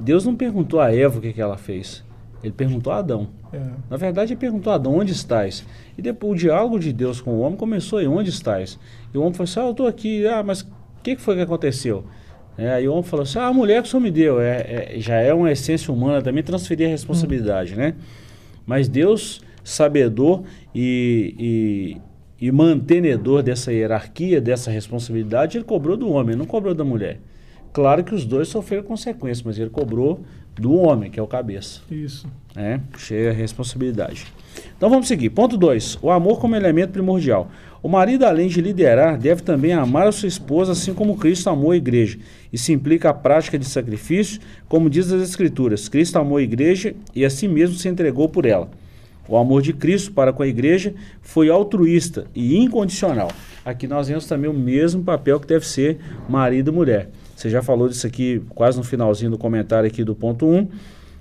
Deus 0.00 0.24
não 0.24 0.34
perguntou 0.34 0.80
a 0.80 0.92
Eva 0.94 1.18
o 1.18 1.20
que, 1.20 1.32
que 1.32 1.40
ela 1.40 1.56
fez. 1.56 2.04
Ele 2.42 2.52
perguntou 2.52 2.92
a 2.92 2.98
Adão. 2.98 3.28
É, 3.52 3.60
Na 3.90 3.96
verdade, 3.96 4.32
ele 4.32 4.40
perguntou 4.40 4.72
a 4.72 4.76
Adão, 4.76 4.94
onde 4.94 5.12
estás? 5.12 5.64
E 5.96 6.02
depois 6.02 6.32
o 6.32 6.36
diálogo 6.36 6.78
de 6.78 6.92
Deus 6.92 7.20
com 7.20 7.32
o 7.32 7.40
homem 7.40 7.56
começou 7.56 7.98
aí, 7.98 8.06
onde 8.06 8.30
estás? 8.30 8.78
E 9.12 9.18
o 9.18 9.22
homem 9.22 9.34
falou 9.34 9.44
assim, 9.44 9.60
ah, 9.60 9.64
eu 9.64 9.70
estou 9.72 9.86
aqui, 9.86 10.26
ah, 10.26 10.42
mas 10.42 10.60
o 10.62 10.66
que, 11.02 11.16
que 11.16 11.22
foi 11.22 11.34
que 11.34 11.42
aconteceu? 11.42 12.04
É, 12.58 12.72
aí 12.72 12.88
o 12.88 12.92
homem 12.92 13.04
falou 13.04 13.22
assim, 13.22 13.38
ah, 13.38 13.46
a 13.46 13.52
mulher 13.52 13.80
que 13.82 13.88
o 13.88 13.90
senhor 13.90 14.02
me 14.02 14.10
deu, 14.10 14.40
é, 14.40 14.94
é- 14.96 15.00
já 15.00 15.14
é 15.16 15.32
uma 15.32 15.50
essência 15.52 15.92
humana 15.94 16.20
também 16.20 16.42
transferir 16.42 16.88
a 16.88 16.90
responsabilidade, 16.90 17.76
né? 17.76 17.94
Mas 18.66 18.88
Deus, 18.88 19.40
sabedor 19.62 20.42
e, 20.74 21.96
e, 22.40 22.46
e 22.48 22.50
mantenedor 22.52 23.42
dessa 23.44 23.72
hierarquia, 23.72 24.40
dessa 24.40 24.70
responsabilidade, 24.72 25.56
ele 25.56 25.64
cobrou 25.64 25.96
do 25.96 26.10
homem, 26.10 26.34
não 26.34 26.44
cobrou 26.46 26.74
da 26.74 26.84
mulher. 26.84 27.20
Claro 27.72 28.02
que 28.02 28.14
os 28.14 28.24
dois 28.24 28.48
sofreram 28.48 28.82
consequências, 28.82 29.42
mas 29.42 29.58
ele 29.58 29.70
cobrou 29.70 30.24
do 30.58 30.74
homem, 30.74 31.10
que 31.10 31.20
é 31.20 31.22
o 31.22 31.26
cabeça 31.28 31.80
isso. 31.90 32.26
né? 32.56 32.80
Cheia 32.96 33.30
a 33.30 33.32
responsabilidade. 33.32 34.26
Então 34.76 34.88
vamos 34.88 35.08
seguir. 35.08 35.30
Ponto 35.30 35.56
2. 35.56 35.98
O 36.02 36.10
amor 36.10 36.40
como 36.40 36.56
elemento 36.56 36.92
primordial. 36.92 37.50
O 37.82 37.88
marido, 37.88 38.24
além 38.24 38.48
de 38.48 38.60
liderar, 38.60 39.16
deve 39.16 39.42
também 39.42 39.72
amar 39.72 40.08
a 40.08 40.12
sua 40.12 40.28
esposa, 40.28 40.72
assim 40.72 40.92
como 40.92 41.16
Cristo 41.16 41.48
amou 41.48 41.70
a 41.70 41.76
igreja. 41.76 42.18
Isso 42.52 42.72
implica 42.72 43.10
a 43.10 43.14
prática 43.14 43.58
de 43.58 43.64
sacrifício, 43.64 44.40
como 44.68 44.90
diz 44.90 45.12
as 45.12 45.22
Escrituras. 45.22 45.88
Cristo 45.88 46.18
amou 46.18 46.38
a 46.38 46.42
igreja 46.42 46.94
e 47.14 47.24
a 47.24 47.30
si 47.30 47.46
mesmo 47.46 47.76
se 47.76 47.88
entregou 47.88 48.28
por 48.28 48.44
ela. 48.46 48.68
O 49.28 49.36
amor 49.36 49.62
de 49.62 49.72
Cristo 49.74 50.10
para 50.12 50.32
com 50.32 50.42
a 50.42 50.48
igreja 50.48 50.94
foi 51.20 51.50
altruísta 51.50 52.24
e 52.34 52.56
incondicional. 52.56 53.30
Aqui 53.64 53.86
nós 53.86 54.08
vemos 54.08 54.26
também 54.26 54.50
o 54.50 54.54
mesmo 54.54 55.04
papel 55.04 55.38
que 55.38 55.46
deve 55.46 55.66
ser 55.66 55.98
marido 56.28 56.70
e 56.70 56.74
mulher. 56.74 57.10
Você 57.36 57.50
já 57.50 57.62
falou 57.62 57.88
disso 57.88 58.06
aqui 58.06 58.42
quase 58.54 58.78
no 58.78 58.82
finalzinho 58.82 59.30
do 59.30 59.38
comentário 59.38 59.86
aqui 59.86 60.02
do 60.02 60.14
ponto 60.14 60.46
1, 60.46 60.68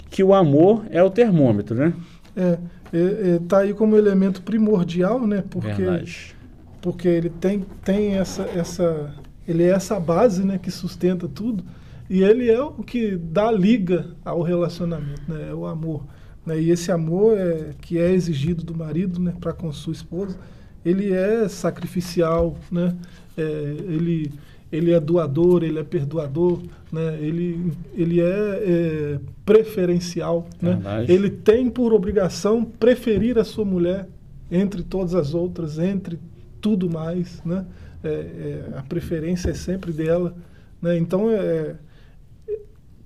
que 0.10 0.24
o 0.24 0.34
amor 0.34 0.86
é 0.90 1.04
o 1.04 1.10
termômetro, 1.10 1.76
né? 1.76 1.94
É, 2.36 2.58
é, 2.94 3.36
é, 3.36 3.40
tá 3.48 3.60
aí 3.60 3.74
como 3.74 3.98
elemento 3.98 4.42
primordial, 4.42 5.26
né? 5.26 5.44
Porque, 5.50 5.68
Verdade. 5.68 6.36
porque 6.82 7.08
ele 7.08 7.30
tem, 7.30 7.66
tem 7.84 8.16
essa, 8.16 8.44
essa. 8.44 9.14
Ele 9.48 9.64
é 9.64 9.70
essa 9.70 10.00
base 10.00 10.46
né, 10.46 10.58
que 10.58 10.72
sustenta 10.72 11.28
tudo. 11.28 11.64
E 12.10 12.24
ele 12.24 12.50
é 12.50 12.62
o 12.62 12.84
que 12.84 13.18
dá 13.18 13.52
liga 13.52 14.08
ao 14.24 14.42
relacionamento, 14.42 15.22
né? 15.28 15.50
É 15.50 15.54
o 15.54 15.66
amor. 15.66 16.06
Né? 16.46 16.62
E 16.62 16.72
esse 16.72 16.92
amor 16.92 17.38
é, 17.38 17.72
que 17.82 17.98
é 17.98 18.12
exigido 18.12 18.64
do 18.64 18.74
marido 18.74 19.20
né, 19.20 19.34
para 19.40 19.52
com 19.52 19.72
sua 19.74 19.92
esposa, 19.92 20.38
ele 20.86 21.12
é 21.12 21.50
sacrificial, 21.50 22.58
né? 22.72 22.96
É, 23.38 23.42
ele, 23.42 24.32
ele 24.72 24.92
é 24.92 25.00
doador, 25.00 25.64
ele 25.64 25.80
é 25.80 25.84
perdoador, 25.84 26.62
né? 26.92 27.18
ele, 27.22 27.72
ele 27.94 28.20
é, 28.20 28.26
é 28.26 29.20
preferencial. 29.46 30.48
Né? 30.62 30.74
Verdade. 30.74 31.12
Ele 31.12 31.30
tem 31.30 31.70
por 31.70 31.94
obrigação 31.94 32.66
preferir 32.66 33.38
a 33.38 33.44
sua 33.44 33.64
mulher 33.64 34.08
entre 34.52 34.84
todas 34.84 35.16
as 35.16 35.34
outras, 35.34 35.80
entre 35.80 36.20
tudo 36.60 36.90
mais. 36.90 37.42
Né? 37.46 37.66
É, 38.04 38.10
é, 38.10 38.64
a 38.78 38.84
preferência 38.84 39.52
é 39.52 39.54
sempre 39.54 39.92
dela. 39.92 40.36
Né? 40.82 40.98
Então, 40.98 41.30
é, 41.30 41.76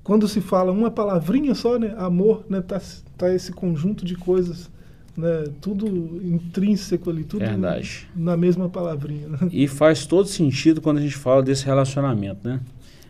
quando 0.03 0.27
se 0.27 0.41
fala 0.41 0.71
uma 0.71 0.89
palavrinha 0.89 1.53
só, 1.53 1.77
né? 1.77 1.93
amor, 1.97 2.43
né? 2.49 2.61
tá, 2.61 2.81
tá 3.17 3.33
esse 3.33 3.51
conjunto 3.51 4.03
de 4.03 4.15
coisas, 4.15 4.69
né? 5.17 5.45
tudo 5.61 5.87
intrínseco 6.23 7.09
ali, 7.09 7.23
tudo 7.23 7.39
Verdade. 7.45 8.07
na 8.15 8.35
mesma 8.37 8.69
palavrinha. 8.69 9.27
né? 9.27 9.37
E 9.51 9.67
faz 9.67 10.05
todo 10.05 10.27
sentido 10.27 10.81
quando 10.81 10.97
a 10.97 11.01
gente 11.01 11.15
fala 11.15 11.41
desse 11.43 11.65
relacionamento, 11.65 12.47
né? 12.47 12.59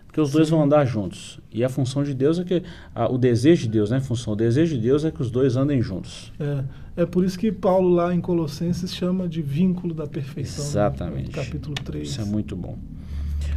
Porque 0.05 0.20
os 0.20 0.31
dois 0.31 0.50
vão 0.50 0.62
andar 0.62 0.84
juntos. 0.86 1.39
E 1.53 1.63
a 1.63 1.70
função 1.70 2.03
de 2.03 2.13
Deus 2.13 2.38
é 2.38 2.43
que. 2.43 2.62
a- 2.93 3.10
o 3.10 3.17
desejo 3.17 3.63
de 3.63 3.70
Deus, 3.70 3.91
né? 3.91 3.98
A 3.98 4.01
função, 4.01 4.34
o 4.34 4.36
desejo 4.36 4.75
de 4.75 4.81
Deus 4.81 5.05
é 5.05 5.12
que 5.12 5.22
os 5.22 5.31
dois 5.31 5.55
andem 5.55 5.81
juntos. 5.81 6.34
É, 6.38 6.63
é 7.03 7.05
por 7.05 7.24
isso 7.24 7.39
que 7.39 7.50
Paulo 7.50 7.88
lá 7.88 8.13
em 8.13 8.20
Colossenses 8.20 8.93
chama 8.93 9.25
de 9.29 9.41
vínculo 9.41 9.93
da 9.93 10.05
perfeição. 10.05 10.65
né? 10.65 10.70
Exatamente. 10.70 11.27
No 11.27 11.31
capítulo 11.31 11.75
3. 11.75 12.10
Isso 12.10 12.20
é 12.20 12.25
muito 12.25 12.58
bom. 12.58 12.77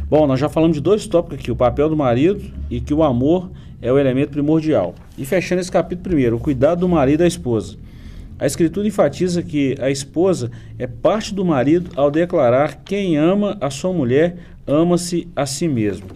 Bom, 0.09 0.25
nós 0.27 0.39
já 0.39 0.47
falamos 0.47 0.77
de 0.77 0.81
dois 0.81 1.05
tópicos 1.07 1.39
aqui: 1.39 1.51
o 1.51 1.55
papel 1.57 1.89
do 1.89 1.95
marido 1.97 2.41
e 2.69 2.79
que 2.79 2.93
o 2.93 3.03
amor 3.03 3.51
é 3.81 3.91
o 3.91 3.99
elemento 3.99 4.29
primordial. 4.29 4.95
E 5.17 5.25
fechando 5.25 5.59
esse 5.59 5.71
capítulo 5.71 6.03
primeiro, 6.07 6.37
o 6.37 6.39
cuidado 6.39 6.79
do 6.79 6.87
marido 6.87 7.15
e 7.15 7.17
da 7.17 7.27
esposa. 7.27 7.75
A 8.37 8.45
Escritura 8.45 8.87
enfatiza 8.87 9.41
que 9.41 9.75
a 9.79 9.89
esposa 9.89 10.51
é 10.77 10.85
parte 10.85 11.33
do 11.33 11.45
marido 11.45 11.91
ao 11.95 12.11
declarar: 12.11 12.83
quem 12.83 13.17
ama 13.17 13.57
a 13.61 13.69
sua 13.69 13.93
mulher 13.93 14.37
ama-se 14.67 15.27
a 15.35 15.45
si 15.45 15.67
mesmo. 15.67 16.07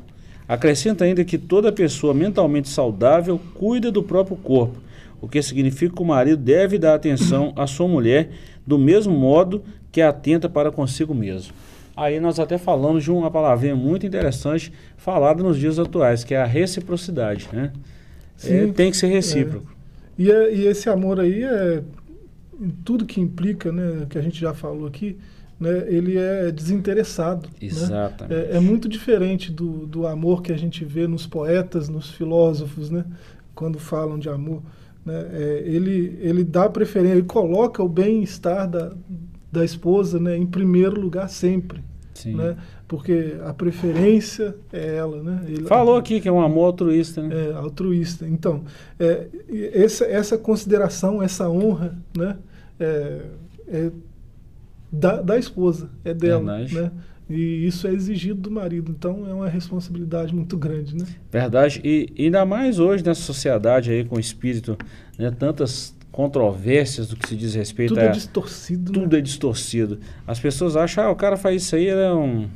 Acrescenta 0.47 1.05
ainda 1.05 1.23
que 1.23 1.37
toda 1.37 1.71
pessoa 1.71 2.13
mentalmente 2.13 2.67
saudável 2.67 3.39
cuida 3.53 3.91
do 3.91 4.03
próprio 4.03 4.35
corpo, 4.35 4.77
o 5.21 5.27
que 5.27 5.41
significa 5.41 5.95
que 5.95 6.01
o 6.01 6.05
marido 6.05 6.37
deve 6.37 6.77
dar 6.77 6.95
atenção 6.95 7.53
à 7.55 7.67
sua 7.67 7.87
mulher 7.87 8.31
do 8.65 8.77
mesmo 8.77 9.13
modo 9.13 9.63
que 9.91 10.01
atenta 10.01 10.49
para 10.49 10.71
consigo 10.71 11.13
mesmo. 11.13 11.53
Aí 11.95 12.19
nós 12.19 12.39
até 12.39 12.57
falamos 12.57 13.03
de 13.03 13.11
uma 13.11 13.29
palavrinha 13.29 13.75
muito 13.75 14.05
interessante 14.05 14.71
falada 14.97 15.43
nos 15.43 15.57
dias 15.57 15.77
atuais, 15.77 16.23
que 16.23 16.33
é 16.33 16.41
a 16.41 16.45
reciprocidade, 16.45 17.49
né? 17.51 17.71
É, 18.43 18.67
tem 18.67 18.89
que 18.89 18.97
ser 18.97 19.07
recíproco. 19.07 19.69
É. 20.17 20.21
E, 20.21 20.31
é, 20.31 20.53
e, 20.53 20.67
esse 20.67 20.89
amor 20.89 21.19
aí 21.19 21.43
é 21.43 21.81
tudo 22.83 23.05
que 23.05 23.21
implica, 23.21 23.71
né, 23.71 24.05
que 24.09 24.17
a 24.17 24.21
gente 24.21 24.39
já 24.39 24.53
falou 24.53 24.87
aqui, 24.87 25.17
né, 25.59 25.85
ele 25.87 26.17
é 26.17 26.51
desinteressado. 26.51 27.47
Né? 27.47 27.53
Exatamente. 27.67 28.33
Né? 28.33 28.47
É, 28.51 28.57
é, 28.57 28.59
muito 28.59 28.87
diferente 28.87 29.51
do, 29.51 29.85
do 29.85 30.07
amor 30.07 30.41
que 30.41 30.51
a 30.51 30.57
gente 30.57 30.85
vê 30.85 31.07
nos 31.07 31.27
poetas, 31.27 31.89
nos 31.89 32.09
filósofos, 32.09 32.89
né, 32.89 33.05
quando 33.53 33.79
falam 33.79 34.17
de 34.17 34.29
amor. 34.29 34.61
Né, 35.05 35.27
é, 35.31 35.63
ele, 35.65 36.17
ele 36.21 36.43
dá 36.43 36.69
preferência, 36.69 37.13
ele 37.13 37.23
coloca 37.23 37.83
o 37.83 37.89
bem-estar 37.89 38.69
da, 38.69 38.93
da 39.51 39.65
esposa 39.65 40.19
né, 40.19 40.37
em 40.37 40.45
primeiro 40.45 40.99
lugar 40.99 41.29
sempre. 41.29 41.83
Sim. 42.13 42.35
Né? 42.35 42.57
Porque 42.87 43.37
a 43.45 43.53
preferência 43.53 44.55
é 44.73 44.97
ela, 44.97 45.23
né? 45.23 45.43
Ele, 45.47 45.67
Falou 45.67 45.95
aqui 45.95 46.19
que 46.19 46.27
é 46.27 46.31
um 46.31 46.41
amor 46.41 46.65
altruísta, 46.65 47.21
né? 47.21 47.49
É, 47.49 47.53
altruísta. 47.53 48.27
Então, 48.27 48.63
é, 48.99 49.27
essa, 49.73 50.05
essa 50.05 50.37
consideração, 50.37 51.21
essa 51.21 51.47
honra, 51.47 51.97
né? 52.17 52.35
É, 52.79 53.21
é 53.67 53.91
da, 54.91 55.21
da 55.21 55.37
esposa, 55.37 55.89
é 56.03 56.13
dela, 56.13 56.57
Verdade. 56.57 56.75
né? 56.75 56.91
E 57.29 57.67
isso 57.67 57.87
é 57.87 57.93
exigido 57.93 58.41
do 58.41 58.49
marido, 58.49 58.91
então 58.91 59.27
é 59.29 59.33
uma 59.33 59.47
responsabilidade 59.47 60.33
muito 60.33 60.57
grande, 60.57 60.95
né? 60.95 61.05
Verdade, 61.31 61.79
e 61.83 62.11
ainda 62.17 62.43
mais 62.43 62.79
hoje 62.79 63.05
nessa 63.05 63.21
sociedade 63.21 63.91
aí 63.91 64.03
com 64.03 64.15
o 64.15 64.19
espírito, 64.19 64.75
né, 65.15 65.29
tantas 65.29 65.95
controvérsias 66.11 67.07
do 67.07 67.15
que 67.15 67.29
se 67.29 67.35
diz 67.35 67.53
respeito 67.53 67.89
tudo 67.89 67.99
a... 67.99 68.05
Tudo 68.05 68.11
é 68.11 68.15
distorcido. 68.15 68.91
Tudo 68.91 69.13
né? 69.13 69.19
é 69.19 69.21
distorcido. 69.21 69.99
As 70.25 70.39
pessoas 70.39 70.75
acham, 70.75 71.03
ah, 71.03 71.11
o 71.11 71.15
cara 71.15 71.37
faz 71.37 71.61
isso 71.61 71.75
aí, 71.75 71.85
ele 71.85 72.01
é 72.01 72.11
um... 72.11 72.49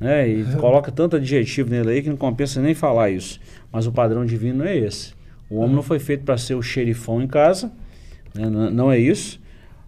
Né, 0.00 0.28
e 0.30 0.40
é. 0.40 0.56
coloca 0.56 0.90
tanto 0.90 1.16
adjetivo 1.16 1.68
nele 1.68 1.90
aí 1.90 2.02
que 2.02 2.08
não 2.08 2.16
compensa 2.16 2.60
nem 2.60 2.74
falar 2.74 3.10
isso. 3.10 3.38
Mas 3.70 3.86
o 3.86 3.92
padrão 3.92 4.24
divino 4.24 4.60
não 4.60 4.64
é 4.64 4.76
esse. 4.78 5.12
O 5.50 5.56
homem 5.56 5.76
não 5.76 5.82
foi 5.82 5.98
feito 5.98 6.24
para 6.24 6.38
ser 6.38 6.54
o 6.54 6.62
xerifão 6.62 7.20
em 7.20 7.26
casa, 7.26 7.70
né, 8.34 8.48
não, 8.48 8.70
não 8.70 8.92
é 8.92 8.98
isso. 8.98 9.38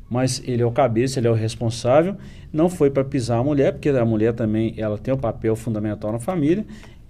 Mas 0.08 0.42
ele 0.44 0.62
é 0.62 0.66
o 0.66 0.70
cabeça, 0.70 1.18
ele 1.18 1.28
é 1.28 1.30
o 1.30 1.34
responsável. 1.34 2.16
Não 2.52 2.68
foi 2.68 2.90
para 2.90 3.04
pisar 3.04 3.38
a 3.38 3.44
mulher, 3.44 3.72
porque 3.72 3.88
a 3.90 4.04
mulher 4.04 4.32
também 4.32 4.74
ela 4.76 4.96
tem 4.96 5.12
um 5.12 5.18
papel 5.18 5.54
fundamental 5.54 6.12
na 6.12 6.18
família. 6.18 6.64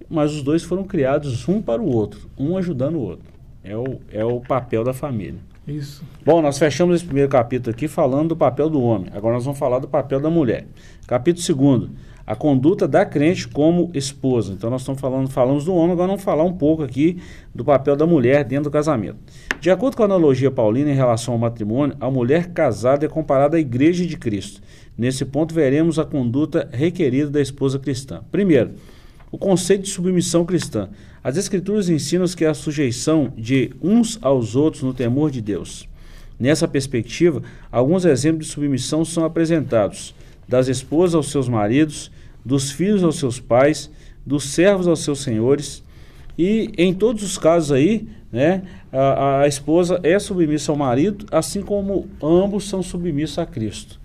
Mas 0.09 0.33
os 0.33 0.43
dois 0.43 0.63
foram 0.63 0.85
criados 0.85 1.49
um 1.49 1.61
para 1.61 1.81
o 1.81 1.87
outro, 1.87 2.29
um 2.37 2.57
ajudando 2.57 2.97
o 2.97 3.01
outro. 3.01 3.27
É 3.63 3.77
o, 3.77 4.01
é 4.11 4.25
o 4.25 4.41
papel 4.41 4.83
da 4.83 4.93
família. 4.93 5.39
Isso. 5.67 6.03
Bom, 6.25 6.41
nós 6.41 6.59
fechamos 6.59 6.97
esse 6.97 7.05
primeiro 7.05 7.29
capítulo 7.29 7.75
aqui 7.75 7.87
falando 7.87 8.31
do 8.31 8.37
papel 8.37 8.71
do 8.71 8.81
homem. 8.81 9.11
Agora 9.15 9.35
nós 9.35 9.45
vamos 9.45 9.59
falar 9.59 9.79
do 9.79 9.87
papel 9.87 10.19
da 10.19 10.31
mulher. 10.31 10.67
Capítulo 11.07 11.45
2 11.47 11.91
a 12.29 12.37
conduta 12.37 12.87
da 12.87 13.07
crente 13.07 13.49
como 13.49 13.91
esposa. 13.95 14.53
Então 14.53 14.69
nós 14.69 14.83
estamos 14.83 15.01
falando, 15.01 15.31
falamos 15.31 15.65
do 15.65 15.75
homem, 15.75 15.93
agora 15.93 16.09
vamos 16.09 16.23
falar 16.23 16.45
um 16.45 16.53
pouco 16.53 16.83
aqui 16.83 17.17
do 17.55 17.65
papel 17.65 17.97
da 17.97 18.07
mulher 18.07 18.45
dentro 18.45 18.65
do 18.65 18.71
casamento. 18.71 19.17
De 19.59 19.71
acordo 19.71 19.97
com 19.97 20.03
a 20.03 20.05
analogia 20.05 20.51
paulina 20.51 20.91
em 20.91 20.95
relação 20.95 21.33
ao 21.33 21.41
matrimônio, 21.41 21.97
a 21.99 22.11
mulher 22.11 22.49
casada 22.49 23.07
é 23.07 23.09
comparada 23.09 23.57
à 23.57 23.61
igreja 23.61 24.05
de 24.05 24.15
Cristo. 24.19 24.61
Nesse 24.97 25.25
ponto 25.25 25.55
veremos 25.55 25.99
a 25.99 26.05
conduta 26.05 26.69
requerida 26.71 27.31
da 27.31 27.41
esposa 27.41 27.79
cristã. 27.79 28.21
Primeiro, 28.31 28.73
o 29.33 29.39
conceito 29.39 29.85
de 29.85 29.89
submissão 29.89 30.45
cristã. 30.45 30.91
As 31.25 31.39
Escrituras 31.39 31.89
ensinam 31.89 32.27
que 32.27 32.45
é 32.45 32.49
a 32.49 32.55
sujeição 32.55 33.33
de 33.39 33.73
uns 33.83 34.19
aos 34.21 34.55
outros 34.55 34.83
no 34.83 34.93
temor 34.93 35.31
de 35.31 35.41
Deus. 35.41 35.89
Nessa 36.39 36.69
perspectiva, 36.69 37.43
alguns 37.73 38.05
exemplos 38.05 38.49
de 38.49 38.53
submissão 38.53 39.03
são 39.03 39.25
apresentados: 39.25 40.15
das 40.49 40.67
esposas 40.69 41.15
aos 41.15 41.31
seus 41.31 41.49
maridos, 41.49 42.11
dos 42.45 42.71
filhos 42.71 43.05
aos 43.05 43.19
seus 43.19 43.39
pais, 43.39 43.91
dos 44.25 44.45
servos 44.45 44.89
aos 44.89 45.01
seus 45.01 45.21
senhores. 45.21 45.85
E 46.37 46.73
em 46.79 46.95
todos 46.95 47.23
os 47.23 47.37
casos 47.37 47.73
aí, 47.73 48.09
né, 48.33 48.63
a, 48.93 49.41
a 49.41 49.49
esposa 49.49 50.01
é 50.03 50.19
submissa 50.19 50.73
ao 50.73 50.79
marido, 50.79 51.27
assim 51.31 51.63
como 51.63 52.09
ambos 52.23 52.69
são 52.69 52.83
submissos 52.83 53.39
a 53.39 53.47
Cristo. 53.47 54.01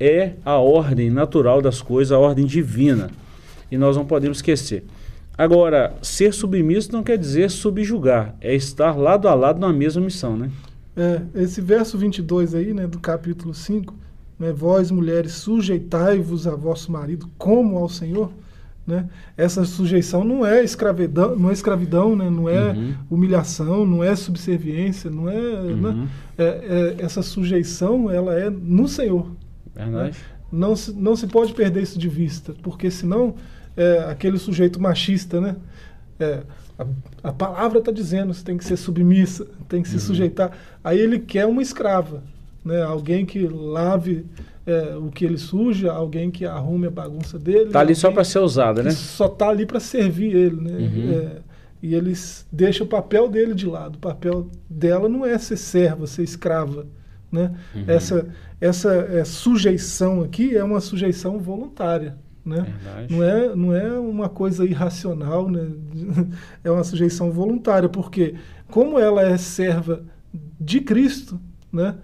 É 0.00 0.32
a 0.44 0.58
ordem 0.58 1.10
natural 1.10 1.62
das 1.62 1.80
coisas, 1.80 2.10
a 2.10 2.18
ordem 2.18 2.44
divina. 2.44 3.10
E 3.70 3.78
nós 3.78 3.96
não 3.96 4.04
podemos 4.04 4.38
esquecer. 4.38 4.84
Agora, 5.36 5.94
ser 6.00 6.32
submisso 6.32 6.92
não 6.92 7.02
quer 7.02 7.18
dizer 7.18 7.50
subjugar, 7.50 8.36
é 8.40 8.54
estar 8.54 8.96
lado 8.96 9.26
a 9.28 9.34
lado 9.34 9.58
na 9.58 9.72
mesma 9.72 10.00
missão, 10.00 10.36
né? 10.36 10.50
É, 10.96 11.20
esse 11.42 11.60
verso 11.60 11.98
22 11.98 12.54
aí, 12.54 12.72
né, 12.72 12.86
do 12.86 13.00
capítulo 13.00 13.52
5, 13.52 13.92
né, 14.44 14.52
vós 14.52 14.90
mulheres 14.90 15.32
sujeitai-vos 15.32 16.46
a 16.46 16.54
vosso 16.54 16.92
marido 16.92 17.30
como 17.38 17.78
ao 17.78 17.88
Senhor, 17.88 18.30
né? 18.86 19.08
Essa 19.34 19.64
sujeição 19.64 20.22
não 20.22 20.44
é 20.44 20.62
escravidão, 20.62 21.34
não 21.34 21.48
é 21.48 21.54
escravidão, 21.54 22.14
né? 22.14 22.28
não 22.28 22.46
é 22.50 22.72
uhum. 22.72 22.94
humilhação, 23.10 23.86
não 23.86 24.04
é 24.04 24.14
subserviência, 24.14 25.10
não 25.10 25.26
é, 25.26 25.38
uhum. 25.38 25.76
né? 25.76 26.08
é, 26.36 26.44
é, 26.44 27.02
essa 27.02 27.22
sujeição 27.22 28.10
ela 28.10 28.34
é 28.34 28.50
no 28.50 28.86
Senhor. 28.86 29.30
Né? 29.74 30.10
Não 30.52 30.76
se, 30.76 30.92
não 30.92 31.16
se 31.16 31.26
pode 31.26 31.54
perder 31.54 31.82
isso 31.82 31.98
de 31.98 32.10
vista, 32.10 32.54
porque 32.62 32.90
senão 32.90 33.36
é, 33.74 34.04
aquele 34.06 34.38
sujeito 34.38 34.78
machista, 34.78 35.40
né? 35.40 35.56
É, 36.20 36.42
a, 36.78 36.86
a, 37.28 37.32
palavra 37.32 37.78
está 37.78 37.90
dizendo, 37.90 38.34
você 38.34 38.44
tem 38.44 38.58
que 38.58 38.64
ser 38.64 38.76
submissa, 38.76 39.46
tem 39.66 39.80
que 39.80 39.88
se 39.88 39.94
uhum. 39.94 40.00
sujeitar. 40.00 40.52
Aí 40.84 40.98
ele 41.00 41.18
quer 41.18 41.46
uma 41.46 41.62
escrava, 41.62 42.22
né? 42.64 42.82
Alguém 42.82 43.26
que 43.26 43.46
lave 43.46 44.24
é, 44.66 44.96
o 44.96 45.10
que 45.10 45.24
ele 45.24 45.38
suja, 45.38 45.92
alguém 45.92 46.30
que 46.30 46.46
arrume 46.46 46.86
a 46.86 46.90
bagunça 46.90 47.38
dele. 47.38 47.66
Está 47.66 47.80
ali 47.80 47.94
só 47.94 48.10
para 48.10 48.24
ser 48.24 48.38
usada, 48.38 48.82
né? 48.82 48.90
Só 48.90 49.26
está 49.26 49.48
ali 49.48 49.66
para 49.66 49.80
servir 49.80 50.34
ele, 50.34 50.60
né? 50.60 50.72
Uhum. 50.72 51.12
É, 51.12 51.36
e 51.82 51.94
eles 51.94 52.46
deixam 52.50 52.86
o 52.86 52.88
papel 52.88 53.28
dele 53.28 53.54
de 53.54 53.66
lado. 53.66 53.96
O 53.96 53.98
papel 53.98 54.48
dela 54.68 55.08
não 55.08 55.26
é 55.26 55.36
ser 55.36 55.58
serva, 55.58 56.06
ser 56.06 56.22
escrava, 56.22 56.86
né? 57.30 57.54
Uhum. 57.74 57.84
Essa 57.86 58.26
essa 58.60 58.94
é, 58.94 59.24
sujeição 59.24 60.22
aqui 60.22 60.56
é 60.56 60.64
uma 60.64 60.80
sujeição 60.80 61.38
voluntária. 61.38 62.16
Né? 62.44 62.66
Não, 63.08 63.22
é, 63.22 63.56
não 63.56 63.74
é 63.74 63.98
uma 63.98 64.28
coisa 64.28 64.66
irracional, 64.66 65.50
né? 65.50 65.66
é 66.62 66.70
uma 66.70 66.84
sujeição 66.84 67.30
voluntária, 67.30 67.88
porque 67.88 68.34
como 68.68 68.98
ela 68.98 69.22
é 69.22 69.36
serva 69.36 70.04
de 70.60 70.80
Cristo, 70.80 71.40
né? 71.72 71.94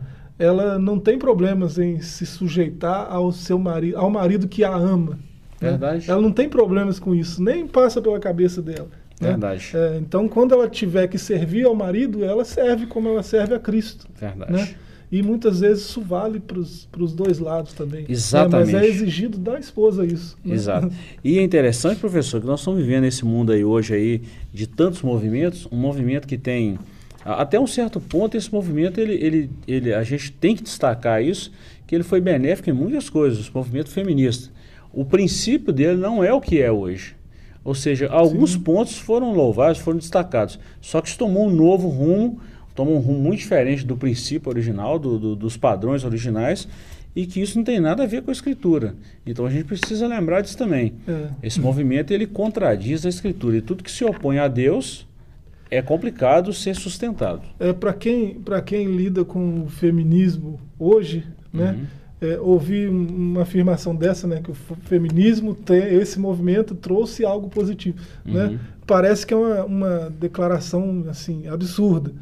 Ela 0.40 0.79
não 0.79 0.98
tem 0.98 1.18
problemas 1.18 1.79
em 1.79 2.00
se 2.00 2.24
sujeitar 2.24 3.07
ao 3.12 3.31
seu 3.31 3.59
marido, 3.59 3.98
ao 3.98 4.09
marido 4.09 4.48
que 4.48 4.64
a 4.64 4.74
ama. 4.74 5.18
Né? 5.61 5.70
Verdade. 5.70 6.11
Ela 6.11 6.20
não 6.20 6.33
tem 6.33 6.48
problemas 6.48 6.98
com 6.98 7.14
isso, 7.14 7.42
nem 7.42 7.66
passa 7.66 8.00
pela 8.00 8.18
cabeça 8.18 8.62
dela. 8.62 8.88
Né? 9.20 9.29
Verdade. 9.29 9.70
É, 9.74 9.98
então, 10.00 10.26
quando 10.26 10.55
ela 10.55 10.66
tiver 10.66 11.09
que 11.09 11.18
servir 11.18 11.66
ao 11.66 11.74
marido, 11.74 12.24
ela 12.24 12.42
serve 12.42 12.87
como 12.87 13.07
ela 13.11 13.22
serve 13.22 13.55
a 13.55 13.59
Cristo. 13.59 14.07
Verdade. 14.18 14.50
Né? 14.50 14.74
E 15.12 15.22
muitas 15.22 15.61
vezes 15.61 15.85
isso 15.85 16.00
vale 16.00 16.40
para 16.40 16.59
os 16.59 17.12
dois 17.12 17.38
lados 17.38 17.74
também. 17.74 18.07
Exatamente. 18.09 18.70
É, 18.70 18.72
mas 18.72 18.83
é 18.83 18.87
exigido 18.87 19.37
da 19.37 19.59
esposa 19.59 20.07
isso. 20.07 20.38
Né? 20.42 20.55
Exato. 20.55 20.90
E 21.22 21.38
é 21.38 21.42
interessante, 21.42 21.98
professor, 22.00 22.40
que 22.40 22.46
nós 22.46 22.61
estamos 22.61 22.81
vivendo 22.81 23.05
esse 23.05 23.26
mundo 23.26 23.53
aí 23.53 23.62
hoje 23.62 23.92
aí 23.92 24.22
de 24.55 24.66
tantos 24.66 25.03
movimentos, 25.03 25.68
um 25.70 25.76
movimento 25.76 26.26
que 26.26 26.38
tem 26.38 26.79
até 27.24 27.59
um 27.61 27.66
certo 27.66 28.00
ponto 28.00 28.37
esse 28.37 28.52
movimento 28.52 29.00
ele, 29.00 29.14
ele, 29.14 29.50
ele 29.66 29.94
a 29.94 30.02
gente 30.02 30.33
tem 30.33 30.56
que 30.56 30.62
destacar 30.62 31.22
isso 31.22 31.52
que 31.87 31.94
ele 31.94 32.04
foi 32.04 32.20
benéfico 32.20 32.70
em 32.70 32.72
muitas 32.72 33.11
coisas, 33.11 33.48
o 33.48 33.52
movimento 33.54 33.90
feminista. 33.90 34.50
O 34.92 35.04
princípio 35.04 35.72
dele 35.72 35.96
não 35.96 36.22
é 36.22 36.33
o 36.33 36.40
que 36.40 36.61
é 36.61 36.70
hoje. 36.70 37.16
Ou 37.62 37.74
seja, 37.74 38.09
alguns 38.09 38.52
Sim. 38.52 38.61
pontos 38.61 38.98
foram 38.98 39.33
louvados, 39.33 39.80
foram 39.80 39.98
destacados. 39.98 40.59
Só 40.80 41.00
que 41.00 41.09
isso 41.09 41.18
tomou 41.18 41.46
um 41.46 41.50
novo 41.50 41.88
rumo 41.88 42.40
toma 42.74 42.92
um 42.92 42.98
rumo 42.98 43.18
muito 43.18 43.40
diferente 43.40 43.85
do 43.85 43.96
princípio 43.96 44.48
original, 44.48 44.98
do, 44.98 45.18
do, 45.18 45.37
dos 45.37 45.56
padrões 45.56 46.04
originais, 46.04 46.66
e 47.14 47.26
que 47.26 47.40
isso 47.40 47.59
não 47.59 47.64
tem 47.64 47.80
nada 47.80 48.04
a 48.04 48.06
ver 48.06 48.22
com 48.22 48.30
a 48.30 48.33
escritura. 48.33 48.94
Então 49.26 49.44
a 49.44 49.50
gente 49.50 49.64
precisa 49.64 50.06
lembrar 50.06 50.40
disso 50.40 50.56
também. 50.56 50.94
É. 51.06 51.28
Esse 51.42 51.61
movimento 51.61 52.12
ele 52.12 52.26
contradiz 52.26 53.04
a 53.04 53.09
escritura 53.09 53.56
e 53.56 53.61
tudo 53.61 53.85
que 53.85 53.90
se 53.90 54.04
opõe 54.04 54.38
a 54.38 54.48
Deus 54.48 55.06
é 55.70 55.80
complicado 55.80 56.52
ser 56.52 56.74
sustentado. 56.74 57.42
É 57.59 57.72
para 57.72 57.92
quem 57.92 58.35
para 58.35 58.61
quem 58.61 58.87
lida 58.87 59.24
com 59.24 59.62
o 59.62 59.68
feminismo 59.68 60.61
hoje, 60.78 61.24
né? 61.52 61.72
Uhum. 61.72 62.00
É, 62.22 62.38
ouvir 62.38 62.90
uma 62.90 63.42
afirmação 63.42 63.96
dessa, 63.96 64.26
né, 64.26 64.42
que 64.44 64.50
o 64.50 64.54
feminismo 64.54 65.54
tem 65.54 65.78
esse 65.94 66.20
movimento 66.20 66.74
trouxe 66.74 67.24
algo 67.24 67.48
positivo, 67.48 67.96
uhum. 68.26 68.35
né? 68.35 68.59
Parece 68.87 69.26
que 69.26 69.33
é 69.33 69.37
uma, 69.38 69.64
uma 69.64 70.11
declaração 70.11 71.06
assim 71.09 71.46
absurda, 71.46 72.12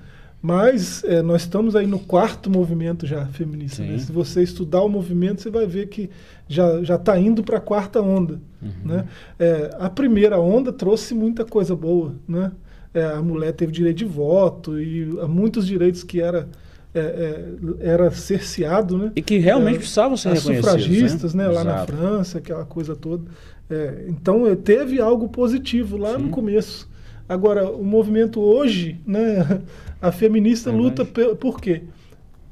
Mas 0.41 1.03
é, 1.03 1.21
nós 1.21 1.43
estamos 1.43 1.75
aí 1.75 1.85
no 1.85 1.99
quarto 1.99 2.49
movimento 2.49 3.07
já 3.09 3.27
feminista. 3.27 3.83
Né? 3.83 3.99
Se 3.99 4.13
você 4.13 4.41
estudar 4.41 4.83
o 4.83 4.89
movimento, 4.89 5.43
você 5.43 5.51
vai 5.51 5.67
ver 5.67 5.89
que 5.89 6.09
já 6.49 6.95
está 6.95 7.19
indo 7.19 7.43
para 7.43 7.57
a 7.59 7.61
quarta 7.61 8.01
onda. 8.01 8.41
Uhum. 8.63 8.71
Né? 8.85 9.05
É, 9.37 9.71
a 9.81 9.91
primeira 9.91 10.39
onda 10.39 10.73
trouxe 10.73 11.13
muita 11.13 11.45
coisa 11.45 11.75
boa. 11.75 12.15
Né? 12.29 12.53
É, 12.95 13.05
a 13.05 13.23
mulher 13.23 13.53
teve 13.53 13.73
direito 13.73 13.99
de 13.99 14.05
voto 14.05 14.81
e 14.81 15.05
muitos 15.29 15.67
direitos 15.67 16.03
que 16.03 16.21
era, 16.21 16.49
é, 16.95 17.01
é, 17.01 17.45
era 17.81 18.11
cerceado. 18.11 18.97
Né? 18.97 19.13
E 19.17 19.23
que 19.23 19.39
realmente 19.39 19.77
é, 19.77 19.79
precisavam 19.79 20.17
ser 20.17 20.31
as 20.31 20.45
reconhecidos. 20.45 20.71
sufragistas 20.71 21.35
né? 21.35 21.47
lá 21.49 21.65
na 21.65 21.87
França, 21.87 22.39
aquela 22.39 22.65
coisa 22.65 22.97
toda. 22.97 23.25
então 24.09 24.55
teve 24.57 25.01
algo 25.01 25.29
positivo 25.29 25.97
lá 25.97 26.17
Sim. 26.17 26.23
no 26.25 26.29
começo. 26.31 26.89
Agora, 27.29 27.71
o 27.71 27.85
movimento 27.85 28.41
hoje, 28.41 28.99
né, 29.07 29.61
a 30.01 30.11
feminista 30.11 30.71
é 30.71 30.73
luta 30.73 31.05
por, 31.05 31.37
por 31.37 31.61
quê? 31.61 31.83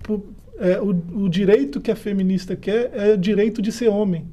Por, 0.02 0.22
é, 0.58 0.80
o, 0.80 0.90
o, 1.24 1.28
direito 1.28 1.80
que 1.80 1.90
a 1.90 1.96
feminista 1.96 2.54
quer 2.54 2.90
é 2.94 3.14
o 3.14 3.18
direito 3.18 3.62
de 3.62 3.72
ser 3.72 3.88
homem. 3.88 4.26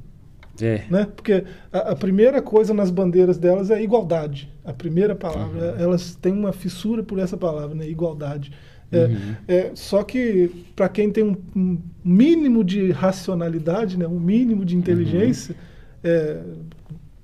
É. 0.60 0.84
Né? 0.88 1.06
Porque 1.14 1.44
a, 1.72 1.78
a, 1.90 1.96
primeira 1.96 2.40
coisa 2.40 2.72
nas 2.72 2.90
bandeiras 2.90 3.38
delas 3.38 3.70
é 3.70 3.82
igualdade. 3.82 4.52
A 4.64 4.72
primeira 4.72 5.14
palavra. 5.14 5.72
Uhum. 5.72 5.82
Elas 5.82 6.14
têm 6.14 6.32
uma 6.32 6.52
fissura 6.52 7.02
por 7.02 7.18
essa 7.18 7.36
palavra, 7.36 7.74
né? 7.74 7.88
igualdade. 7.88 8.52
É, 8.92 9.06
uhum. 9.06 9.36
é, 9.48 9.70
só 9.74 10.02
que 10.02 10.50
para 10.76 10.88
quem 10.88 11.10
tem 11.10 11.24
um, 11.24 11.36
um, 11.56 11.78
mínimo 12.04 12.62
de 12.62 12.92
racionalidade, 12.92 13.98
né? 13.98 14.06
um 14.06 14.20
mínimo 14.20 14.64
de 14.64 14.76
inteligência, 14.76 15.54
uhum. 15.54 16.10
é, 16.10 16.40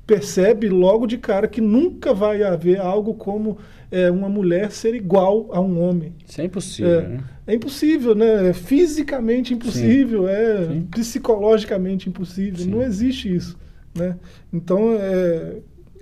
percebe 0.06 0.68
logo 0.68 1.06
de 1.06 1.18
cara 1.18 1.46
que 1.46 1.60
nunca 1.60 2.12
vai 2.12 2.42
haver 2.42 2.80
algo 2.80 3.14
como 3.14 3.58
é, 3.90 4.10
uma 4.10 4.28
mulher 4.28 4.70
ser 4.70 4.94
igual 4.94 5.48
a 5.52 5.60
um 5.60 5.80
homem. 5.80 6.14
Isso 6.26 6.40
é 6.40 6.44
impossível. 6.44 7.00
É, 7.00 7.08
né? 7.08 7.24
é 7.46 7.54
impossível, 7.54 8.14
né? 8.14 8.50
É 8.50 8.52
fisicamente 8.52 9.52
impossível, 9.52 10.26
Sim. 10.26 10.32
é 10.32 10.66
Sim. 10.66 10.86
psicologicamente 10.90 12.08
impossível. 12.08 12.60
Sim. 12.60 12.70
Não 12.70 12.82
existe 12.82 13.34
isso. 13.34 13.58
Né? 13.94 14.16
Então, 14.52 14.94
é, 14.94 15.56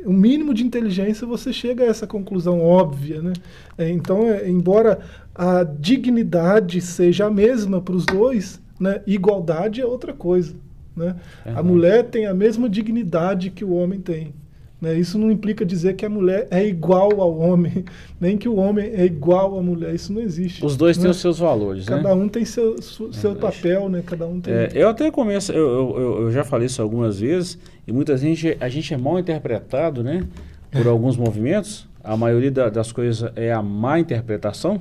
o 0.04 0.12
mínimo 0.12 0.52
de 0.52 0.64
inteligência 0.64 1.26
você 1.26 1.52
chega 1.52 1.84
a 1.84 1.86
essa 1.86 2.06
conclusão 2.06 2.60
óbvia. 2.60 3.22
Né? 3.22 3.32
É, 3.76 3.88
então, 3.88 4.28
é, 4.28 4.48
embora 4.48 5.00
a 5.34 5.64
dignidade 5.64 6.80
seja 6.80 7.26
a 7.26 7.30
mesma 7.30 7.80
para 7.80 7.94
os 7.94 8.04
dois, 8.04 8.60
né? 8.78 9.00
igualdade 9.06 9.80
é 9.80 9.86
outra 9.86 10.12
coisa. 10.12 10.54
Né? 10.94 11.14
A 11.46 11.62
mulher 11.62 12.04
tem 12.04 12.26
a 12.26 12.34
mesma 12.34 12.68
dignidade 12.68 13.50
que 13.50 13.64
o 13.64 13.72
homem 13.72 14.00
tem. 14.00 14.34
Né? 14.80 14.96
Isso 14.96 15.18
não 15.18 15.30
implica 15.30 15.64
dizer 15.64 15.94
que 15.94 16.06
a 16.06 16.08
mulher 16.08 16.46
é 16.50 16.64
igual 16.64 17.20
ao 17.20 17.36
homem, 17.38 17.84
nem 18.20 18.38
que 18.38 18.48
o 18.48 18.56
homem 18.56 18.92
é 18.94 19.04
igual 19.04 19.58
à 19.58 19.62
mulher. 19.62 19.94
Isso 19.94 20.12
não 20.12 20.20
existe. 20.20 20.64
Os 20.64 20.76
dois 20.76 20.96
né? 20.96 21.02
têm 21.02 21.10
os 21.10 21.16
seus 21.18 21.38
valores. 21.38 21.86
Né? 21.86 21.96
Cada 21.96 22.14
né? 22.14 22.22
um 22.22 22.28
tem 22.28 22.44
seu, 22.44 22.80
seu 22.80 23.34
papel, 23.34 23.88
né? 23.88 24.02
Cada 24.06 24.26
um 24.26 24.40
tem. 24.40 24.54
É, 24.54 24.70
eu 24.74 24.88
até 24.88 25.10
começo, 25.10 25.52
eu, 25.52 25.96
eu, 25.98 26.22
eu, 26.22 26.30
já 26.30 26.44
falei 26.44 26.66
isso 26.66 26.80
algumas 26.80 27.18
vezes, 27.20 27.58
e 27.86 27.92
muitas 27.92 28.22
vezes 28.22 28.56
a 28.60 28.68
gente 28.68 28.94
é 28.94 28.96
mal 28.96 29.18
interpretado 29.18 30.02
né? 30.02 30.24
por 30.70 30.86
alguns 30.86 31.16
movimentos. 31.16 31.88
A 32.02 32.16
maioria 32.16 32.50
da, 32.50 32.68
das 32.68 32.92
coisas 32.92 33.30
é 33.34 33.52
a 33.52 33.60
má 33.60 33.98
interpretação, 33.98 34.80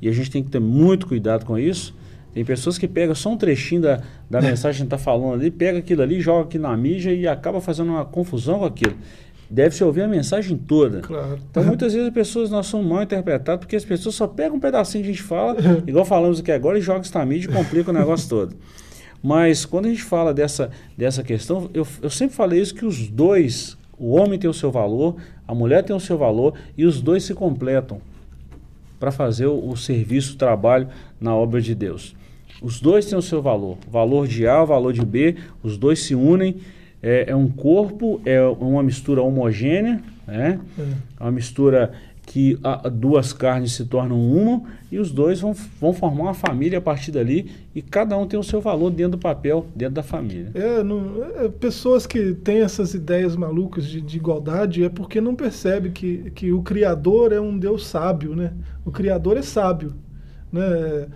e 0.00 0.08
a 0.08 0.12
gente 0.12 0.30
tem 0.30 0.42
que 0.42 0.50
ter 0.50 0.60
muito 0.60 1.06
cuidado 1.06 1.46
com 1.46 1.56
isso. 1.56 1.94
Tem 2.34 2.44
pessoas 2.44 2.78
que 2.78 2.88
pegam 2.88 3.14
só 3.14 3.30
um 3.30 3.36
trechinho 3.36 3.82
da, 3.82 4.00
da 4.28 4.40
mensagem 4.40 4.80
que 4.80 4.86
está 4.86 4.98
falando 4.98 5.34
ali, 5.34 5.50
pega 5.50 5.78
aquilo 5.78 6.02
ali, 6.02 6.20
joga 6.20 6.44
aqui 6.44 6.58
na 6.58 6.74
mídia 6.76 7.12
e 7.12 7.28
acaba 7.28 7.60
fazendo 7.60 7.90
uma 7.90 8.04
confusão 8.04 8.60
com 8.60 8.64
aquilo. 8.64 8.94
Deve-se 9.50 9.84
ouvir 9.84 10.00
a 10.00 10.08
mensagem 10.08 10.56
toda. 10.56 11.00
Claro. 11.00 11.38
Então, 11.50 11.62
muitas 11.62 11.92
vezes 11.92 12.08
as 12.08 12.14
pessoas 12.14 12.50
nós 12.50 12.66
somos 12.66 12.86
mal 12.86 13.02
interpretadas 13.02 13.60
porque 13.60 13.76
as 13.76 13.84
pessoas 13.84 14.14
só 14.14 14.26
pegam 14.26 14.56
um 14.56 14.60
pedacinho 14.60 15.04
que 15.04 15.10
a 15.10 15.12
gente 15.12 15.22
fala, 15.22 15.56
igual 15.86 16.06
falamos 16.06 16.40
aqui 16.40 16.50
agora, 16.50 16.78
e 16.78 16.80
jogam 16.80 17.02
isso 17.02 17.16
na 17.16 17.26
mídia 17.26 17.50
e 17.50 17.52
complica 17.52 17.90
o 17.90 17.94
negócio 17.94 18.26
todo. 18.30 18.56
Mas 19.22 19.66
quando 19.66 19.86
a 19.86 19.88
gente 19.90 20.02
fala 20.02 20.32
dessa, 20.32 20.70
dessa 20.96 21.22
questão, 21.22 21.70
eu, 21.74 21.86
eu 22.00 22.08
sempre 22.08 22.34
falei 22.34 22.62
isso 22.62 22.74
que 22.74 22.86
os 22.86 23.06
dois, 23.08 23.76
o 23.98 24.16
homem 24.16 24.38
tem 24.38 24.48
o 24.48 24.54
seu 24.54 24.70
valor, 24.70 25.16
a 25.46 25.54
mulher 25.54 25.84
tem 25.84 25.94
o 25.94 26.00
seu 26.00 26.16
valor 26.16 26.54
e 26.76 26.86
os 26.86 27.02
dois 27.02 27.22
se 27.22 27.34
completam 27.34 28.00
para 28.98 29.12
fazer 29.12 29.46
o, 29.46 29.68
o 29.68 29.76
serviço, 29.76 30.34
o 30.34 30.38
trabalho 30.38 30.88
na 31.20 31.36
obra 31.36 31.60
de 31.60 31.74
Deus. 31.74 32.16
Os 32.62 32.80
dois 32.80 33.06
têm 33.06 33.18
o 33.18 33.22
seu 33.22 33.42
valor. 33.42 33.76
Valor 33.90 34.26
de 34.26 34.46
A, 34.46 34.64
valor 34.64 34.92
de 34.92 35.04
B, 35.04 35.36
os 35.62 35.76
dois 35.76 36.00
se 36.00 36.14
unem. 36.14 36.56
É, 37.02 37.30
é 37.30 37.36
um 37.36 37.48
corpo, 37.48 38.20
é 38.24 38.40
uma 38.40 38.82
mistura 38.82 39.20
homogênea, 39.20 40.00
né? 40.26 40.60
É. 40.78 40.82
é 40.82 41.22
uma 41.22 41.32
mistura 41.32 41.92
que 42.24 42.58
a, 42.62 42.88
duas 42.88 43.32
carnes 43.32 43.72
se 43.72 43.84
tornam 43.84 44.18
uma 44.18 44.62
e 44.90 44.98
os 44.98 45.10
dois 45.10 45.40
vão, 45.40 45.54
vão 45.80 45.92
formar 45.92 46.22
uma 46.22 46.34
família 46.34 46.78
a 46.78 46.80
partir 46.80 47.10
dali 47.10 47.50
e 47.74 47.82
cada 47.82 48.16
um 48.16 48.26
tem 48.26 48.38
o 48.38 48.42
seu 48.42 48.60
valor 48.60 48.90
dentro 48.90 49.12
do 49.12 49.18
papel, 49.18 49.66
dentro 49.74 49.94
da 49.94 50.02
família. 50.02 50.50
É, 50.54 50.82
não, 50.82 51.24
é, 51.36 51.48
pessoas 51.48 52.06
que 52.06 52.34
têm 52.34 52.60
essas 52.60 52.94
ideias 52.94 53.34
malucas 53.34 53.84
de, 53.84 54.00
de, 54.00 54.16
igualdade 54.16 54.84
é 54.84 54.88
porque 54.88 55.20
não 55.20 55.34
percebe 55.34 55.90
que, 55.90 56.30
que 56.34 56.52
o 56.52 56.62
Criador 56.62 57.32
é 57.32 57.40
um 57.40 57.58
Deus 57.58 57.86
sábio, 57.86 58.36
né? 58.36 58.52
O 58.84 58.90
Criador 58.90 59.36
é 59.36 59.42
sábio, 59.42 59.92
né? 60.52 61.08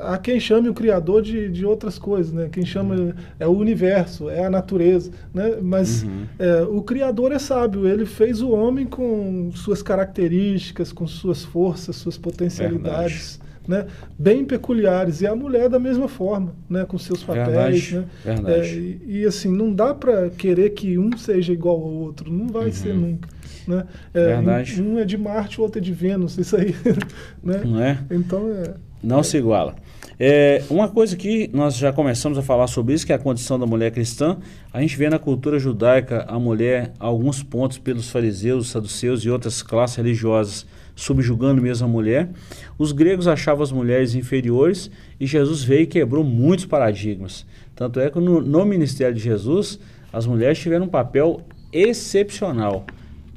Há 0.00 0.18
quem 0.18 0.40
chame 0.40 0.68
o 0.68 0.74
Criador 0.74 1.22
de, 1.22 1.48
de 1.48 1.64
outras 1.64 1.96
coisas, 1.96 2.32
né? 2.32 2.48
Quem 2.50 2.66
chama 2.66 2.96
uhum. 2.96 3.12
é 3.38 3.46
o 3.46 3.52
universo, 3.52 4.28
é 4.28 4.44
a 4.44 4.50
natureza, 4.50 5.12
né? 5.32 5.58
Mas 5.62 6.02
uhum. 6.02 6.24
é, 6.38 6.62
o 6.62 6.82
Criador 6.82 7.30
é 7.30 7.38
sábio, 7.38 7.86
ele 7.86 8.04
fez 8.04 8.42
o 8.42 8.50
homem 8.50 8.84
com 8.84 9.50
suas 9.54 9.82
características, 9.82 10.92
com 10.92 11.06
suas 11.06 11.44
forças, 11.44 11.94
suas 11.94 12.18
potencialidades, 12.18 13.38
né? 13.66 13.86
Bem 14.18 14.44
peculiares. 14.44 15.20
E 15.20 15.26
a 15.26 15.36
mulher 15.36 15.68
da 15.68 15.78
mesma 15.78 16.08
forma, 16.08 16.52
né? 16.68 16.84
Com 16.84 16.98
seus 16.98 17.22
papéis, 17.22 17.90
Verdade. 17.90 17.96
né? 17.96 18.04
Verdade. 18.24 19.00
É, 19.06 19.06
e, 19.06 19.20
e, 19.20 19.24
assim, 19.24 19.56
não 19.56 19.72
dá 19.72 19.94
para 19.94 20.30
querer 20.30 20.70
que 20.70 20.98
um 20.98 21.16
seja 21.16 21.52
igual 21.52 21.76
ao 21.76 21.92
outro, 21.92 22.32
não 22.32 22.48
vai 22.48 22.66
uhum. 22.66 22.72
ser 22.72 22.94
nunca. 22.94 23.28
Né? 23.68 23.84
É, 24.14 24.26
Verdade. 24.34 24.82
Um 24.82 24.98
é 24.98 25.04
de 25.04 25.16
Marte, 25.16 25.60
o 25.60 25.62
outro 25.62 25.78
é 25.78 25.82
de 25.82 25.92
Vênus, 25.92 26.38
isso 26.38 26.56
aí. 26.56 26.74
né? 27.42 27.62
Não 27.64 27.80
é? 27.80 27.98
Então 28.10 28.50
é... 28.50 28.74
Não 29.06 29.22
se 29.22 29.36
iguala. 29.36 29.76
É, 30.18 30.64
uma 30.68 30.88
coisa 30.88 31.14
que 31.14 31.48
nós 31.52 31.76
já 31.76 31.92
começamos 31.92 32.36
a 32.36 32.42
falar 32.42 32.66
sobre 32.66 32.92
isso, 32.92 33.06
que 33.06 33.12
é 33.12 33.14
a 33.14 33.18
condição 33.20 33.56
da 33.56 33.64
mulher 33.64 33.92
cristã, 33.92 34.38
a 34.72 34.80
gente 34.80 34.96
vê 34.96 35.08
na 35.08 35.16
cultura 35.16 35.60
judaica 35.60 36.24
a 36.26 36.40
mulher, 36.40 36.92
alguns 36.98 37.40
pontos 37.40 37.78
pelos 37.78 38.10
fariseus, 38.10 38.68
saduceus 38.68 39.20
e 39.22 39.30
outras 39.30 39.62
classes 39.62 39.94
religiosas 39.94 40.66
subjugando 40.96 41.62
mesmo 41.62 41.86
a 41.86 41.88
mulher. 41.88 42.30
Os 42.76 42.90
gregos 42.90 43.28
achavam 43.28 43.62
as 43.62 43.70
mulheres 43.70 44.16
inferiores 44.16 44.90
e 45.20 45.26
Jesus 45.26 45.62
veio 45.62 45.82
e 45.82 45.86
quebrou 45.86 46.24
muitos 46.24 46.66
paradigmas. 46.66 47.46
Tanto 47.76 48.00
é 48.00 48.10
que 48.10 48.18
no, 48.18 48.40
no 48.40 48.64
ministério 48.64 49.14
de 49.14 49.22
Jesus, 49.22 49.78
as 50.12 50.26
mulheres 50.26 50.58
tiveram 50.58 50.86
um 50.86 50.88
papel 50.88 51.42
excepcional. 51.72 52.84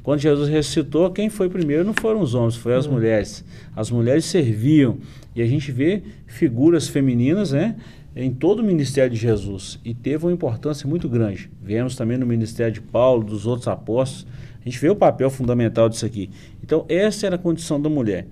Quando 0.02 0.20
Jesus 0.20 0.48
ressuscitou, 0.48 1.10
quem 1.10 1.28
foi 1.28 1.48
primeiro 1.48 1.84
não 1.84 1.94
foram 1.94 2.20
os 2.20 2.34
homens, 2.34 2.56
foram 2.56 2.76
as 2.78 2.86
uhum. 2.86 2.92
mulheres. 2.92 3.44
As 3.76 3.90
mulheres 3.90 4.24
serviam. 4.24 4.98
E 5.34 5.42
a 5.42 5.46
gente 5.46 5.70
vê 5.70 6.02
figuras 6.26 6.88
femininas 6.88 7.52
né, 7.52 7.76
em 8.16 8.32
todo 8.32 8.60
o 8.60 8.64
ministério 8.64 9.10
de 9.10 9.20
Jesus. 9.20 9.78
E 9.84 9.94
teve 9.94 10.24
uma 10.24 10.32
importância 10.32 10.88
muito 10.88 11.08
grande. 11.08 11.50
Vemos 11.62 11.94
também 11.96 12.18
no 12.18 12.26
ministério 12.26 12.72
de 12.72 12.80
Paulo, 12.80 13.22
dos 13.22 13.46
outros 13.46 13.68
apóstolos. 13.68 14.26
A 14.60 14.68
gente 14.68 14.78
vê 14.78 14.88
o 14.88 14.96
papel 14.96 15.30
fundamental 15.30 15.88
disso 15.88 16.04
aqui. 16.04 16.30
Então, 16.62 16.84
essa 16.88 17.26
era 17.26 17.36
a 17.36 17.38
condição 17.38 17.80
da 17.80 17.88
mulher. 17.88 18.26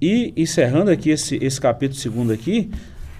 E, 0.00 0.32
encerrando 0.36 0.90
aqui 0.90 1.10
esse, 1.10 1.36
esse 1.42 1.60
capítulo 1.60 1.98
segundo 1.98 2.32
aqui, 2.32 2.70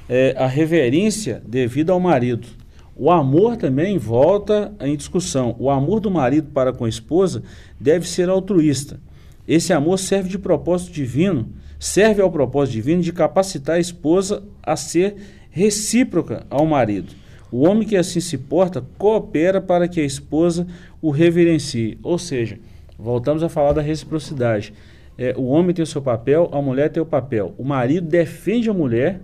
é, 0.09 0.35
a 0.37 0.47
reverência 0.47 1.43
devida 1.47 1.93
ao 1.93 2.01
marido. 2.01 2.47
O 2.95 3.11
amor 3.11 3.57
também 3.57 3.97
volta 3.99 4.73
em 4.81 4.97
discussão. 4.97 5.57
O 5.59 5.71
amor 5.71 6.01
do 6.01 6.11
marido 6.11 6.51
para 6.53 6.73
com 6.73 6.85
a 6.85 6.89
esposa 6.89 7.43
deve 7.81 8.07
ser 8.07 8.29
altruísta. 8.29 9.01
Esse 9.47 9.73
amor 9.73 9.99
serve 9.99 10.29
de 10.29 10.39
propósito 10.39 10.93
divino, 10.93 11.49
serve 11.79 12.23
ao 12.23 12.31
propósito 12.31 12.75
divino 12.75 13.03
de 13.03 13.13
capacitar 13.13 13.77
a 13.77 13.81
esposa 13.81 14.43
a 14.63 14.77
ser 14.77 15.17
recíproca 15.51 16.47
ao 16.49 16.67
marido. 16.67 17.13
O 17.51 17.67
homem 17.67 17.87
que 17.87 17.97
assim 17.97 18.21
se 18.21 18.39
porta 18.39 18.85
coopera 18.97 19.61
para 19.61 19.89
que 19.89 20.01
a 20.01 20.05
esposa 20.05 20.67
o 21.03 21.11
reverencie. 21.11 21.99
Ou 22.03 22.19
seja, 22.19 22.59
voltamos 22.99 23.43
a 23.43 23.49
falar 23.49 23.73
da 23.73 23.83
reciprocidade. 23.83 24.73
É, 25.19 25.35
o 25.37 25.45
homem 25.45 25.75
tem 25.75 25.83
o 25.83 25.87
seu 25.87 26.01
papel, 26.01 26.49
a 26.53 26.63
mulher 26.63 26.89
tem 26.89 27.03
o 27.03 27.07
papel. 27.07 27.55
O 27.59 27.65
marido 27.65 28.09
defende 28.09 28.71
a 28.71 28.73
mulher, 28.73 29.21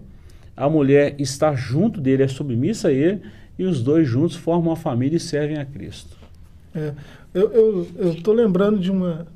a 0.55 0.69
mulher 0.69 1.15
está 1.19 1.55
junto 1.55 2.01
dele, 2.01 2.25
é 2.25 2.29
submissa 2.29 2.89
a 2.89 2.93
ele, 2.93 3.23
e 3.59 3.65
os 3.65 3.83
dois 3.83 4.07
juntos 4.07 4.37
formam 4.37 4.71
uma 4.71 4.77
família 4.77 5.17
e 5.17 5.21
servem 5.21 5.59
a 5.59 5.65
Cristo. 5.65 6.17
É, 6.75 6.93
eu 7.35 7.87
estou 8.13 8.33
lembrando 8.35 8.79
de, 8.79 8.91
uma, 8.91 9.27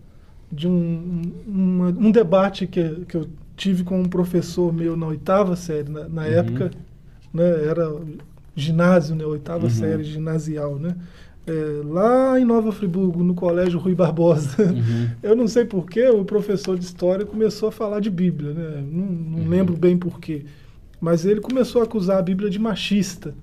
de 0.50 0.68
um, 0.68 1.32
uma, 1.46 1.88
um 1.88 2.10
debate 2.10 2.66
que, 2.66 3.04
que 3.08 3.16
eu 3.16 3.28
tive 3.56 3.84
com 3.84 4.00
um 4.00 4.08
professor 4.08 4.72
meu 4.72 4.96
na 4.96 5.06
oitava 5.06 5.56
série, 5.56 5.90
na, 5.90 6.08
na 6.08 6.22
uhum. 6.22 6.28
época, 6.28 6.70
né, 7.32 7.66
era 7.66 7.92
ginásio, 8.54 9.14
né, 9.14 9.24
oitava 9.24 9.64
uhum. 9.64 9.70
série 9.70 10.04
ginasial, 10.04 10.78
né? 10.78 10.94
é, 11.46 11.82
lá 11.84 12.38
em 12.38 12.44
Nova 12.44 12.70
Friburgo, 12.70 13.22
no 13.24 13.34
Colégio 13.34 13.78
Rui 13.78 13.94
Barbosa. 13.94 14.62
Uhum. 14.62 15.10
Eu 15.22 15.36
não 15.36 15.48
sei 15.48 15.64
porquê, 15.64 16.08
o 16.08 16.24
professor 16.24 16.78
de 16.78 16.84
história 16.84 17.26
começou 17.26 17.68
a 17.68 17.72
falar 17.72 18.00
de 18.00 18.10
Bíblia, 18.10 18.52
né? 18.52 18.84
Não, 18.90 19.06
não 19.06 19.38
uhum. 19.38 19.48
lembro 19.48 19.76
bem 19.76 19.96
porquê. 19.96 20.44
Mas 21.00 21.24
ele 21.24 21.40
começou 21.40 21.80
a 21.82 21.84
acusar 21.84 22.18
a 22.18 22.22
Bíblia 22.22 22.48
de 22.48 22.58
machista, 22.58 23.34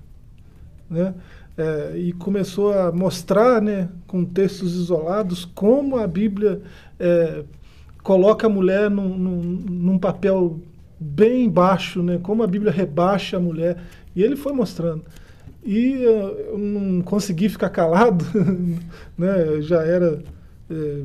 né? 0.90 1.14
É, 1.56 1.96
e 1.96 2.12
começou 2.12 2.72
a 2.72 2.90
mostrar, 2.90 3.60
né, 3.60 3.88
com 4.06 4.24
textos 4.24 4.74
isolados, 4.74 5.44
como 5.44 5.98
a 5.98 6.06
Bíblia 6.06 6.62
é, 6.98 7.44
coloca 8.02 8.46
a 8.46 8.50
mulher 8.50 8.90
num, 8.90 9.16
num, 9.16 9.42
num, 9.42 9.98
papel 9.98 10.58
bem 10.98 11.50
baixo, 11.50 12.02
né, 12.02 12.18
como 12.22 12.42
a 12.42 12.46
Bíblia 12.46 12.72
rebaixa 12.72 13.36
a 13.36 13.40
mulher. 13.40 13.76
E 14.16 14.22
ele 14.22 14.36
foi 14.36 14.52
mostrando. 14.52 15.04
E 15.62 16.02
eu 16.02 16.56
não 16.58 17.02
consegui 17.02 17.48
ficar 17.48 17.68
calado, 17.68 18.24
né? 19.16 19.60
já 19.60 19.82
era 19.82 20.22
é, 20.70 21.02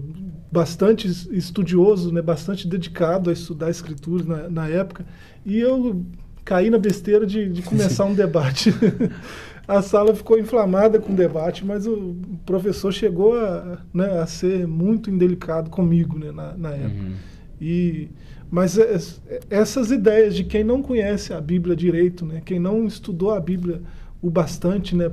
bastante 0.49 1.07
estudioso, 1.35 2.13
né? 2.13 2.21
bastante 2.21 2.67
dedicado 2.67 3.29
a 3.29 3.33
estudar 3.33 3.69
escrituras 3.69 4.25
na, 4.25 4.49
na 4.49 4.67
época, 4.69 5.05
e 5.45 5.59
eu 5.59 6.05
caí 6.45 6.69
na 6.69 6.77
besteira 6.77 7.25
de, 7.25 7.49
de 7.49 7.61
começar 7.63 8.05
um 8.05 8.13
debate. 8.13 8.73
a 9.67 9.81
sala 9.81 10.13
ficou 10.13 10.37
inflamada 10.37 10.99
com 10.99 11.13
o 11.13 11.15
debate, 11.15 11.65
mas 11.65 11.87
o 11.87 12.15
professor 12.45 12.91
chegou 12.91 13.37
a, 13.39 13.79
né, 13.93 14.19
a 14.19 14.25
ser 14.27 14.67
muito 14.67 15.09
indelicado 15.09 15.69
comigo 15.69 16.17
né, 16.17 16.31
na, 16.31 16.53
na 16.55 16.69
época. 16.71 17.01
Uhum. 17.01 17.15
E, 17.59 18.09
mas 18.49 18.77
é, 18.77 18.95
é, 19.27 19.39
essas 19.49 19.91
ideias 19.91 20.35
de 20.35 20.43
quem 20.43 20.63
não 20.63 20.81
conhece 20.81 21.33
a 21.33 21.41
Bíblia 21.41 21.75
direito, 21.75 22.25
né, 22.25 22.41
quem 22.45 22.59
não 22.59 22.85
estudou 22.85 23.31
a 23.31 23.39
Bíblia 23.39 23.81
o 24.21 24.29
bastante 24.29 24.95
né, 24.95 25.09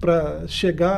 para 0.00 0.46
chegar 0.46 0.96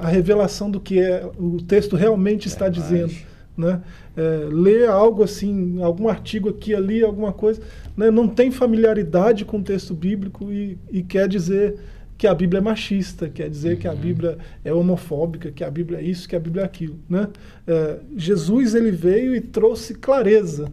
à, 0.00 0.08
revelação 0.08 0.70
do 0.70 0.80
que 0.80 0.98
é, 0.98 1.28
o 1.38 1.62
texto 1.62 1.96
realmente 1.96 2.46
está 2.46 2.66
é 2.66 2.70
dizendo. 2.70 3.12
Né? 3.54 3.82
É, 4.16 4.48
ler 4.50 4.88
algo 4.88 5.22
assim, 5.22 5.82
algum 5.82 6.08
artigo 6.08 6.48
aqui, 6.48 6.74
ali, 6.74 7.04
alguma 7.04 7.32
coisa, 7.32 7.60
né? 7.94 8.10
não 8.10 8.26
tem 8.26 8.50
familiaridade 8.50 9.44
com 9.44 9.58
o 9.58 9.62
texto 9.62 9.92
bíblico 9.92 10.50
e, 10.50 10.78
e 10.90 11.02
quer 11.02 11.28
dizer 11.28 11.76
que 12.22 12.26
a 12.28 12.34
Bíblia 12.36 12.60
é 12.60 12.62
machista, 12.62 13.28
quer 13.28 13.50
dizer 13.50 13.72
uhum. 13.72 13.80
que 13.80 13.88
a 13.88 13.90
uhum. 13.90 13.98
Bíblia 13.98 14.38
é 14.64 14.72
homofóbica, 14.72 15.50
que 15.50 15.64
a 15.64 15.68
Bíblia 15.68 15.98
é 15.98 16.04
isso, 16.04 16.28
que 16.28 16.36
a 16.36 16.38
Bíblia 16.38 16.62
é 16.62 16.64
aquilo. 16.64 16.96
Né? 17.08 17.26
É, 17.66 17.98
Jesus 18.16 18.76
ele 18.76 18.92
veio 18.92 19.34
e 19.34 19.40
trouxe 19.40 19.92
clareza 19.92 20.70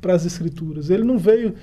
para 0.00 0.14
as 0.14 0.24
Escrituras. 0.24 0.88
Ele 0.88 1.04
não 1.04 1.18
veio 1.18 1.54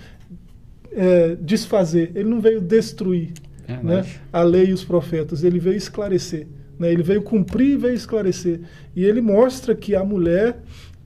é, 0.91 1.35
desfazer, 1.41 2.11
ele 2.13 2.29
não 2.29 2.39
veio 2.39 2.61
destruir 2.61 3.33
é 3.67 3.81
né? 3.81 4.05
a 4.31 4.43
lei 4.43 4.67
e 4.67 4.73
os 4.73 4.83
profetas. 4.83 5.43
Ele 5.43 5.57
veio 5.57 5.77
esclarecer. 5.77 6.45
Né? 6.77 6.93
Ele 6.93 7.01
veio 7.01 7.23
cumprir 7.23 7.71
e 7.71 7.77
veio 7.77 7.95
esclarecer. 7.95 8.59
E 8.95 9.03
ele 9.03 9.19
mostra 9.19 9.73
que 9.73 9.95
a 9.95 10.03
mulher 10.03 10.59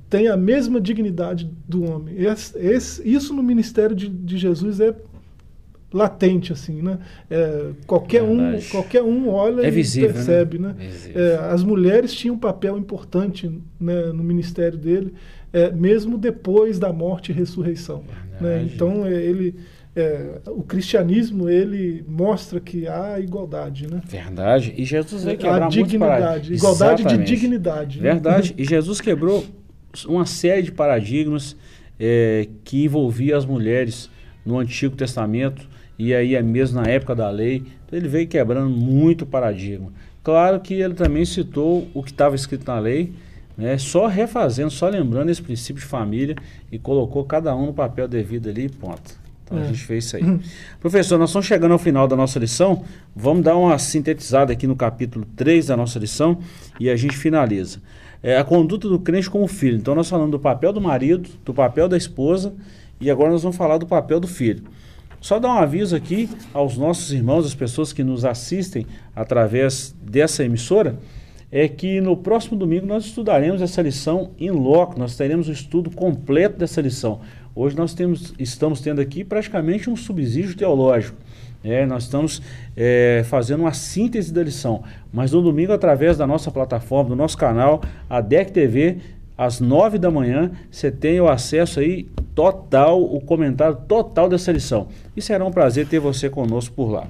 tem 0.10 0.28
a 0.28 0.36
mesma 0.36 0.82
dignidade 0.82 1.50
do 1.66 1.90
homem. 1.90 2.14
Esse, 2.18 2.60
esse, 2.60 3.10
isso 3.10 3.34
no 3.34 3.42
ministério 3.42 3.96
de, 3.96 4.10
de, 4.10 4.38
Jesus 4.38 4.82
é 4.82 4.94
latente 5.94 6.54
assim, 6.54 6.82
né? 6.82 7.00
É, 7.30 7.72
qualquer 7.86 8.24
um, 8.24 8.60
qualquer 8.70 9.04
um 9.04 9.30
olha 9.30 9.64
é 9.64 9.68
e 9.68 9.72
visível, 9.72 10.10
né? 10.10 10.14
percebe, 10.16 10.58
né? 10.58 10.76
né? 10.78 10.90
É, 11.14 11.36
as 11.52 11.64
mulheres 11.64 12.14
tinham 12.14 12.36
um 12.36 12.40
papel 12.40 12.78
importante 12.78 13.52
né, 13.80 14.06
no 14.08 14.24
ministério 14.24 14.78
dele, 14.78 15.14
é, 15.52 15.70
mesmo 15.72 16.18
depois 16.18 16.80
da 16.80 16.94
morte 16.94 17.32
e 17.32 17.36
ressurreição. 17.36 18.04
Né? 18.40 18.64
Então 18.64 19.06
é, 19.06 19.14
ele 19.14 19.56
é, 19.94 20.40
o 20.48 20.64
cristianismo 20.64 21.50
ele 21.50 22.06
mostra 22.08 22.62
que 22.62 22.88
há 22.88 23.20
igualdade, 23.20 23.88
né? 23.88 24.02
Verdade. 24.06 24.74
E 24.78 24.86
Jesus 24.86 25.26
veio 25.26 25.38
quebrar 25.38 25.64
a 25.64 25.68
dignidade, 25.68 26.54
igualdade 26.54 27.02
Exatamente. 27.02 27.26
de 27.28 27.36
dignidade. 27.36 27.98
Né? 28.00 28.12
Verdade. 28.14 28.56
E 28.62 28.64
Jesus 28.64 29.02
quebrou 29.02 29.44
uma 30.08 30.26
série 30.26 30.62
de 30.62 30.72
paradigmas 30.72 31.58
é, 32.00 32.48
que 32.64 32.86
envolvia 32.86 33.36
as 33.36 33.46
mulheres 33.46 34.10
no 34.46 34.58
Antigo 34.58 34.96
Testamento 34.96 35.68
e 36.02 36.16
aí 36.16 36.34
é 36.34 36.42
mesmo 36.42 36.82
na 36.82 36.90
época 36.90 37.14
da 37.14 37.30
lei. 37.30 37.64
Então 37.86 38.00
ele 38.00 38.08
veio 38.08 38.28
quebrando 38.28 38.72
muito 38.72 39.24
paradigma. 39.24 39.94
Claro 40.24 40.60
que 40.60 40.74
ele 40.74 40.96
também 40.96 41.24
citou 41.26 41.88
o 41.94 42.02
que 42.02 42.10
estava 42.10 42.36
escrito 42.36 42.66
na 42.66 42.80
lei, 42.80 43.14
né, 43.56 43.78
só 43.78 44.08
refazendo, 44.08 44.72
só 44.72 44.90
lembrando 44.90 45.30
esse 45.30 45.42
princípio 45.42 45.80
de 45.80 45.88
família 45.88 46.36
e 46.72 46.80
colocou 46.80 47.24
cada 47.24 47.56
um 47.56 47.68
no 47.68 47.74
papel 47.74 48.08
devido 48.08 48.50
ali 48.50 48.66
e 48.66 48.70
ponto. 48.70 49.20
Então 49.46 49.60
é. 49.60 49.62
a 49.62 49.68
gente 49.68 49.84
fez 49.84 50.06
isso 50.06 50.16
aí. 50.16 50.24
Professor, 50.82 51.20
nós 51.20 51.30
estamos 51.30 51.46
chegando 51.46 51.74
ao 51.74 51.80
final 51.80 52.08
da 52.08 52.16
nossa 52.16 52.40
lição. 52.40 52.84
Vamos 53.16 53.44
dar 53.44 53.56
uma 53.56 53.78
sintetizada 53.78 54.52
aqui 54.52 54.66
no 54.66 54.76
capítulo 54.76 55.24
3 55.36 55.68
da 55.68 55.78
nossa 55.78 56.00
lição 56.00 56.40
e 56.80 56.90
a 56.90 56.96
gente 56.96 57.16
finaliza. 57.16 57.80
É 58.24 58.38
a 58.40 58.44
conduta 58.44 58.90
do 58.90 58.98
crente 58.98 59.30
como 59.30 59.48
filho. 59.48 59.78
Então 59.78 59.94
nós 59.94 60.10
falamos 60.10 60.32
do 60.32 60.40
papel 60.40 60.74
do 60.74 60.82
marido, 60.82 61.30
do 61.46 61.54
papel 61.54 61.88
da 61.88 61.96
esposa 61.96 62.54
e 63.00 63.12
agora 63.12 63.30
nós 63.30 63.44
vamos 63.44 63.56
falar 63.56 63.78
do 63.78 63.86
papel 63.86 64.20
do 64.20 64.28
filho. 64.28 64.64
Só 65.22 65.38
dar 65.38 65.50
um 65.50 65.60
aviso 65.60 65.96
aqui 65.96 66.28
aos 66.52 66.76
nossos 66.76 67.14
irmãos, 67.14 67.46
as 67.46 67.54
pessoas 67.54 67.94
que 67.94 68.04
nos 68.04 68.26
assistem 68.26 68.88
através 69.16 69.96
dessa 70.02 70.44
emissora, 70.44 70.98
é 71.52 71.68
que 71.68 72.02
no 72.02 72.18
próximo 72.18 72.58
domingo 72.58 72.88
nós 72.88 73.06
estudaremos 73.06 73.62
essa 73.62 73.84
lição 73.84 74.32
em 74.40 74.50
loco, 74.50 74.98
nós 74.98 75.16
teremos 75.16 75.48
o 75.48 75.52
estudo 75.52 75.92
completo 75.92 76.58
dessa 76.58 76.82
lição. 76.82 77.22
Hoje 77.54 77.78
nós 77.78 77.94
temos, 77.94 78.34
estamos 78.40 78.82
tendo 78.82 79.00
aqui 79.00 79.24
praticamente 79.24 79.92
um 79.92 79.96
subsídio 79.96 80.56
teológico. 80.56 81.16
É, 81.64 81.86
nós 81.86 82.06
estamos 82.06 82.42
é, 82.76 83.24
fazendo 83.26 83.60
uma 83.60 83.74
síntese 83.74 84.34
da 84.34 84.42
lição. 84.42 84.82
Mas 85.14 85.34
no 85.34 85.42
domingo, 85.44 85.72
através 85.72 86.18
da 86.18 86.26
nossa 86.26 86.50
plataforma, 86.50 87.12
do 87.12 87.16
nosso 87.16 87.38
canal, 87.38 87.84
a 88.10 88.22
DEC 88.22 88.52
TV, 88.52 88.98
às 89.38 89.60
nove 89.60 90.00
da 90.00 90.10
manhã, 90.10 90.52
você 90.72 90.90
tem 90.90 91.20
o 91.20 91.28
acesso 91.28 91.80
aí 91.80 92.08
total, 92.36 93.02
o 93.02 93.20
comentário 93.22 93.78
total 93.88 94.30
dessa 94.30 94.52
lição. 94.52 94.88
E 95.16 95.22
será 95.22 95.46
um 95.46 95.52
prazer 95.52 95.88
ter 95.88 96.00
você 96.00 96.30
conosco 96.30 96.74
por 96.76 96.92
lá. 96.92 97.08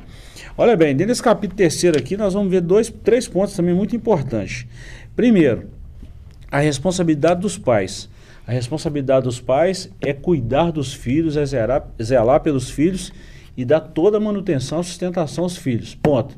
Olha 0.57 0.75
bem, 0.75 0.95
dentro 0.95 1.11
desse 1.11 1.23
capítulo 1.23 1.57
terceiro 1.57 1.97
aqui, 1.97 2.17
nós 2.17 2.33
vamos 2.33 2.51
ver 2.51 2.61
dois, 2.61 2.89
três 3.03 3.27
pontos 3.27 3.55
também 3.55 3.73
muito 3.73 3.95
importantes. 3.95 4.65
Primeiro, 5.15 5.69
a 6.51 6.59
responsabilidade 6.59 7.41
dos 7.41 7.57
pais. 7.57 8.09
A 8.45 8.51
responsabilidade 8.51 9.23
dos 9.23 9.39
pais 9.39 9.89
é 10.01 10.13
cuidar 10.13 10.71
dos 10.71 10.93
filhos, 10.93 11.37
é 11.37 11.45
zelar, 11.45 11.87
zelar 12.01 12.41
pelos 12.41 12.69
filhos 12.69 13.13
e 13.55 13.63
dar 13.63 13.79
toda 13.79 14.17
a 14.17 14.19
manutenção, 14.19 14.81
sustentação 14.83 15.45
aos 15.45 15.55
filhos. 15.55 15.95
Ponto. 15.95 16.37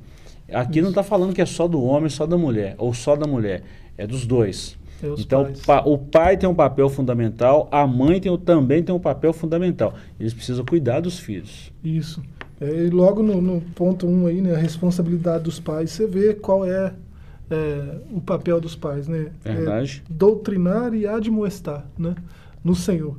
Aqui 0.51 0.73
Isso. 0.73 0.81
não 0.83 0.89
está 0.89 1.01
falando 1.01 1.33
que 1.33 1.41
é 1.41 1.45
só 1.45 1.67
do 1.67 1.81
homem, 1.83 2.09
só 2.09 2.25
da 2.25 2.37
mulher, 2.37 2.75
ou 2.77 2.93
só 2.93 3.15
da 3.15 3.25
mulher. 3.25 3.63
É 3.97 4.05
dos 4.05 4.25
dois. 4.25 4.77
É 5.03 5.13
então, 5.19 5.51
pa, 5.65 5.81
o 5.85 5.97
pai 5.97 6.37
tem 6.37 6.47
um 6.47 6.55
papel 6.55 6.89
fundamental, 6.89 7.67
a 7.71 7.85
mãe 7.85 8.21
tem, 8.21 8.35
também 8.37 8.81
tem 8.81 8.95
um 8.95 8.99
papel 8.99 9.33
fundamental. 9.33 9.93
Eles 10.19 10.33
precisam 10.33 10.63
cuidar 10.65 11.01
dos 11.01 11.19
filhos. 11.19 11.71
Isso. 11.83 12.23
É, 12.61 12.85
e 12.85 12.89
logo 12.89 13.21
no, 13.21 13.41
no 13.41 13.61
ponto 13.75 14.07
1 14.07 14.09
um 14.09 14.27
aí, 14.27 14.41
né, 14.41 14.55
a 14.55 14.57
responsabilidade 14.57 15.43
dos 15.43 15.59
pais, 15.59 15.91
você 15.91 16.07
vê 16.07 16.33
qual 16.33 16.65
é 16.65 16.93
é, 17.49 17.97
o 18.11 18.21
papel 18.21 18.59
dos 18.59 18.75
pais, 18.75 19.07
né? 19.07 19.27
Verdade. 19.43 20.03
É 20.09 20.13
doutrinar 20.13 20.93
e 20.93 21.05
admoestar, 21.05 21.85
né? 21.97 22.15
No 22.63 22.73
Senhor. 22.73 23.15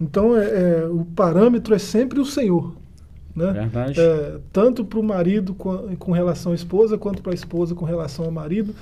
Então, 0.00 0.36
é, 0.36 0.44
é, 0.44 0.86
o 0.86 1.04
parâmetro 1.04 1.74
é 1.74 1.78
sempre 1.78 2.18
o 2.18 2.24
Senhor. 2.24 2.74
Né? 3.34 3.52
Verdade. 3.52 4.00
É, 4.00 4.38
tanto 4.50 4.84
para 4.84 4.98
o 4.98 5.02
marido 5.02 5.54
com, 5.54 5.94
com, 5.96 6.12
relação 6.12 6.52
à 6.52 6.54
esposa, 6.54 6.96
quanto 6.96 7.22
para 7.22 7.32
a 7.32 7.34
esposa 7.34 7.74
com 7.74 7.84
relação 7.84 8.24
ao 8.24 8.30
marido, 8.30 8.74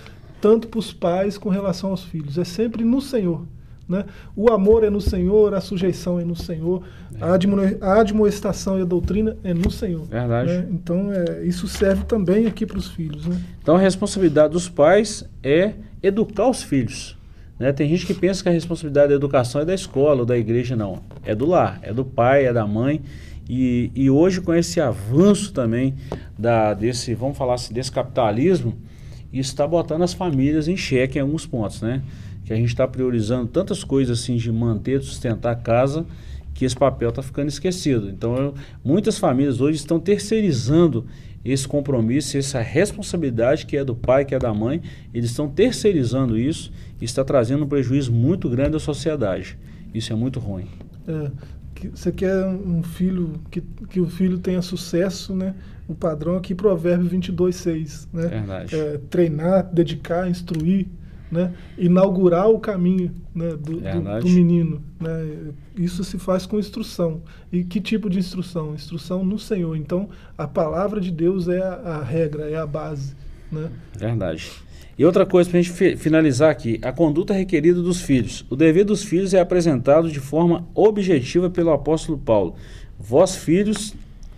tanto 0.45 0.69
para 0.69 0.79
os 0.79 0.93
pais 0.93 1.39
com 1.39 1.49
relação 1.49 1.89
aos 1.89 2.05
filhos. 2.05 2.37
É 2.37 2.45
sempre 2.45 2.85
no 2.85 3.01
Senhor. 3.01 3.47
Né? 3.89 4.05
O 4.37 4.53
amor 4.53 4.85
é 4.85 4.91
no 4.91 5.01
Senhor, 5.01 5.55
a 5.55 5.61
sujeição 5.63 6.21
é 6.21 6.25
no 6.25 6.37
Senhor, 6.37 6.83
é. 7.19 7.25
a, 7.25 7.33
admo, 7.33 7.57
a 7.81 8.01
admoestação 8.01 8.79
e 8.79 8.83
a 8.83 8.85
doutrina 8.85 9.39
é 9.43 9.55
no 9.55 9.71
Senhor. 9.71 10.05
Verdade. 10.05 10.53
Né? 10.53 10.69
Então, 10.71 11.11
é, 11.11 11.47
isso 11.47 11.67
serve 11.67 12.05
também 12.05 12.47
aqui 12.47 12.67
para 12.67 12.77
os 12.77 12.91
filhos. 12.91 13.27
Né? 13.27 13.41
Então, 13.63 13.77
a 13.77 13.79
responsabilidade 13.79 14.53
dos 14.53 14.69
pais 14.69 15.27
é 15.43 15.73
educar 16.03 16.51
os 16.51 16.63
filhos. 16.63 17.17
Né? 17.59 17.73
Tem 17.73 17.89
gente 17.89 18.05
que 18.05 18.13
pensa 18.13 18.43
que 18.43 18.49
a 18.51 18.53
responsabilidade 18.53 19.09
da 19.09 19.15
educação 19.15 19.63
é 19.63 19.65
da 19.65 19.75
escola 19.75 20.21
ou 20.21 20.27
da 20.27 20.37
igreja, 20.37 20.77
não. 20.77 21.01
É 21.25 21.35
do 21.35 21.47
lar, 21.47 21.79
é 21.81 21.91
do 21.91 22.05
pai, 22.05 22.45
é 22.45 22.53
da 22.53 22.67
mãe. 22.67 23.01
E, 23.49 23.91
e 23.95 24.11
hoje, 24.11 24.43
com 24.43 24.53
esse 24.53 24.79
avanço 24.79 25.55
também 25.55 25.95
da, 26.39 26.75
desse, 26.75 27.15
vamos 27.15 27.39
falar 27.39 27.55
assim, 27.55 27.73
desse 27.73 27.91
capitalismo, 27.91 28.77
isso 29.39 29.51
está 29.51 29.67
botando 29.67 30.03
as 30.03 30.15
famílias 30.15 30.69
em 30.69 30.77
xeque 30.77 31.19
em 31.19 31.23
alguns 31.23 31.47
pontos, 31.47 31.83
né? 31.83 32.03
que 32.45 32.53
a 32.53 32.57
gente 32.57 32.69
está 32.69 32.87
priorizando 32.87 33.47
tantas 33.47 33.83
coisas 33.83 34.21
assim 34.21 34.37
de 34.37 34.53
manter, 34.53 35.01
sustentar 35.03 35.53
a 35.53 35.57
casa, 35.57 36.07
que 36.53 36.65
esse 36.65 36.77
papel 36.77 37.09
está 37.09 37.23
ficando 37.23 37.49
esquecido. 37.49 38.09
Então, 38.09 38.37
eu, 38.37 38.55
muitas 38.85 39.19
famílias 39.19 39.61
hoje 39.61 39.79
estão 39.79 39.99
terceirizando 39.99 41.07
esse 41.45 41.67
compromisso, 41.67 42.37
essa 42.37 42.61
responsabilidade 42.61 43.67
que 43.67 43.77
é 43.77 43.85
do 43.85 43.95
pai, 43.95 44.25
que 44.25 44.35
é 44.35 44.39
da 44.39 44.53
mãe, 44.55 44.81
eles 45.13 45.31
estão 45.31 45.49
terceirizando 45.49 46.39
isso 46.39 46.71
e 47.01 47.05
está 47.05 47.25
trazendo 47.25 47.65
um 47.65 47.69
prejuízo 47.69 48.13
muito 48.13 48.49
grande 48.49 48.77
à 48.77 48.81
sociedade. 48.81 49.59
Isso 49.93 50.13
é 50.13 50.17
muito 50.17 50.39
ruim. 50.39 50.67
É, 51.09 51.31
que 51.75 51.89
você 51.89 52.13
quer 52.13 52.47
um 52.47 52.83
filho 52.83 53.41
que, 53.51 53.61
que 53.91 54.01
o 54.01 54.07
filho 54.07 54.39
tenha 54.39 54.63
sucesso, 54.63 55.35
né? 55.35 55.55
O 55.87 55.95
padrão 55.95 56.37
aqui 56.37 56.55
Provérbio 56.55 57.09
22, 57.09 57.57
6, 57.57 58.09
né? 58.13 58.27
Verdade. 58.27 58.75
É, 58.75 58.99
treinar, 59.11 59.69
dedicar, 59.73 60.29
instruir, 60.29 60.87
né? 61.31 61.53
Inaugurar 61.77 62.49
o 62.49 62.59
caminho 62.59 63.11
né? 63.35 63.51
do, 63.51 63.81
do, 63.81 64.21
do 64.21 64.29
menino, 64.31 64.83
né? 64.99 65.53
Isso 65.77 66.03
se 66.05 66.19
faz 66.19 66.47
com 66.47 66.59
instrução. 66.59 67.23
E 67.53 67.65
que 67.65 67.81
tipo 67.81 68.09
de 68.09 68.19
instrução? 68.19 68.75
Instrução 68.75 69.25
no 69.25 69.39
Senhor. 69.39 69.77
Então, 69.77 70.09
a 70.39 70.47
palavra 70.47 71.01
de 71.01 71.11
Deus 71.11 71.49
é 71.49 71.61
a, 71.61 71.73
a 71.75 72.03
regra, 72.03 72.49
é 72.49 72.57
a 72.57 72.67
base, 72.67 73.15
né? 73.53 73.71
Verdade. 73.99 74.51
E 74.97 75.05
outra 75.05 75.27
coisa 75.27 75.51
para 75.51 75.59
a 75.59 75.63
gente 75.63 75.75
fi- 75.75 75.97
finalizar 75.97 76.51
aqui, 76.51 76.79
a 76.83 76.93
conduta 76.93 77.35
requerida 77.35 77.83
dos 77.83 78.01
filhos. 78.01 78.47
O 78.49 78.55
dever 78.57 78.85
dos 78.85 79.03
filhos 79.03 79.35
é 79.35 79.41
apresentado 79.41 80.09
de 80.09 80.21
forma 80.21 80.67
objetiva 80.73 81.51
pelo 81.51 81.73
apóstolo 81.73 82.17
Paulo. 82.17 82.55
Vós, 82.99 83.35
filhos, 83.35 83.93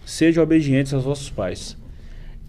sejam 0.06 0.42
obedientes 0.42 0.94
aos 0.94 1.04
vossos 1.04 1.28
pais. 1.28 1.76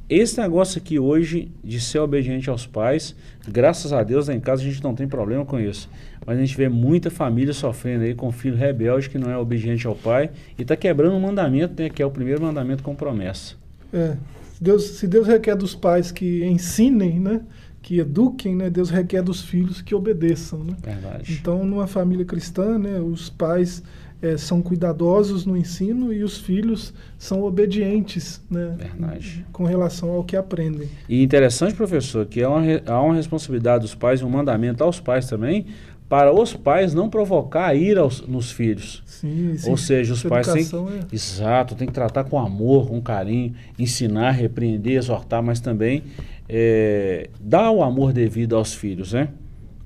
Esse 0.09 0.39
negócio 0.39 0.79
aqui 0.79 0.97
hoje 0.97 1.51
de 1.61 1.81
ser 1.81 1.99
obediente 1.99 2.49
aos 2.49 2.65
pais, 2.65 3.13
graças 3.45 3.91
a 3.91 4.01
Deus 4.03 4.29
lá 4.29 4.33
em 4.33 4.39
casa 4.39 4.61
a 4.61 4.65
gente 4.65 4.81
não 4.81 4.95
tem 4.95 5.05
problema 5.05 5.43
com 5.43 5.59
isso. 5.59 5.89
Mas 6.25 6.37
a 6.37 6.41
gente 6.41 6.55
vê 6.55 6.69
muita 6.69 7.11
família 7.11 7.53
sofrendo 7.53 8.05
aí 8.05 8.15
com 8.15 8.31
filho 8.31 8.55
rebelde 8.55 9.09
que 9.09 9.17
não 9.17 9.29
é 9.29 9.37
obediente 9.37 9.85
ao 9.85 9.95
pai 9.95 10.29
e 10.57 10.61
está 10.61 10.77
quebrando 10.77 11.13
um 11.15 11.19
mandamento, 11.19 11.81
né, 11.81 11.89
que 11.89 12.01
é 12.01 12.05
o 12.05 12.11
primeiro 12.11 12.41
mandamento 12.41 12.83
com 12.83 12.95
promessa. 12.95 13.55
É, 13.91 14.15
Deus, 14.61 14.83
se 14.83 15.07
Deus 15.07 15.27
requer 15.27 15.55
dos 15.55 15.75
pais 15.75 16.09
que 16.09 16.45
ensinem, 16.45 17.19
né, 17.19 17.41
que 17.81 17.99
eduquem, 17.99 18.55
né, 18.55 18.69
Deus 18.69 18.89
requer 18.89 19.21
dos 19.21 19.41
filhos 19.41 19.81
que 19.81 19.93
obedeçam. 19.93 20.63
Né? 20.63 20.73
Verdade. 20.81 21.33
Então, 21.33 21.65
numa 21.65 21.87
família 21.87 22.25
cristã, 22.25 22.77
né, 22.77 22.99
os 22.99 23.29
pais 23.29 23.83
eh, 24.21 24.37
são 24.37 24.61
cuidadosos 24.61 25.45
no 25.45 25.55
ensino 25.57 26.11
e 26.13 26.23
os 26.23 26.37
filhos 26.39 26.93
são 27.17 27.43
obedientes 27.43 28.41
né, 28.49 28.75
Verdade. 28.77 29.45
com 29.51 29.63
relação 29.63 30.09
ao 30.09 30.23
que 30.23 30.35
aprendem. 30.35 30.89
E 31.07 31.21
interessante, 31.23 31.73
professor, 31.75 32.25
que 32.25 32.41
há 32.43 32.49
uma, 32.49 32.61
há 32.85 33.01
uma 33.01 33.15
responsabilidade 33.15 33.81
dos 33.83 33.95
pais, 33.95 34.21
um 34.21 34.29
mandamento 34.29 34.83
aos 34.83 34.99
pais 34.99 35.27
também, 35.27 35.65
para 36.09 36.31
os 36.33 36.53
pais 36.53 36.93
não 36.93 37.09
provocar 37.09 37.75
ira 37.75 37.99
aos- 38.01 38.25
nos 38.25 38.49
filhos. 38.51 39.03
Sim, 39.05 39.57
sim, 39.57 39.69
Ou 39.69 39.75
seja, 39.75 40.13
os 40.13 40.23
pais 40.23 40.47
têm 40.47 40.61
educação 40.61 40.87
é- 40.89 41.13
Exato, 41.13 41.75
tem 41.75 41.85
que 41.87 41.93
tratar 41.93 42.23
com 42.23 42.39
amor, 42.39 42.87
com 42.87 43.01
carinho, 43.01 43.53
ensinar, 43.77 44.31
repreender, 44.31 44.97
exortar, 44.97 45.43
mas 45.43 45.59
também 45.59 46.03
é, 46.47 47.29
dar 47.41 47.71
o 47.71 47.83
amor 47.83 48.13
devido 48.13 48.55
aos 48.55 48.73
filhos, 48.73 49.11
né? 49.13 49.27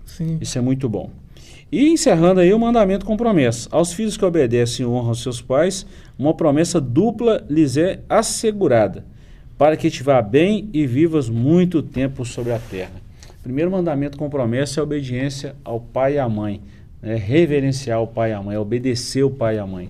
sim, 0.06 0.38
Isso 0.40 0.58
é 0.58 0.62
muito 0.62 0.88
bom. 0.88 1.10
E 1.72 1.88
encerrando 1.88 2.42
aí 2.42 2.54
o 2.54 2.60
mandamento 2.60 3.06
com 3.06 3.16
promessa. 3.16 3.70
Aos 3.72 3.94
filhos 3.94 4.18
que 4.18 4.26
obedecem 4.26 4.86
e 4.86 4.90
honram 4.90 5.14
seus 5.14 5.42
pais, 5.42 5.86
uma 6.20 6.34
promessa 6.34 6.82
dupla 6.82 7.46
lhes 7.50 7.78
é 7.78 8.02
assegurada, 8.10 9.06
para 9.58 9.78
que 9.78 9.90
te 9.90 10.04
vá 10.04 10.22
bem 10.22 10.70
e 10.74 10.86
vivas 10.86 11.30
muito 11.30 11.82
tempo 11.82 12.26
sobre 12.26 12.52
a 12.52 12.60
terra. 12.60 12.92
Primeiro 13.42 13.72
mandamento 13.72 14.18
com 14.18 14.30
promessa 14.30 14.80
é 14.80 14.82
a 14.82 14.84
obediência 14.84 15.56
ao 15.64 15.80
pai 15.80 16.16
e 16.16 16.20
à 16.20 16.28
mãe. 16.28 16.62
Né? 17.02 17.16
Reverenciar 17.16 18.02
o 18.02 18.08
pai 18.08 18.32
e 18.32 18.34
a 18.34 18.44
mãe, 18.44 18.58
obedecer 18.58 19.24
o 19.24 19.32
pai 19.32 19.56
e 19.56 19.60
a 19.60 19.66
mãe. 19.66 19.90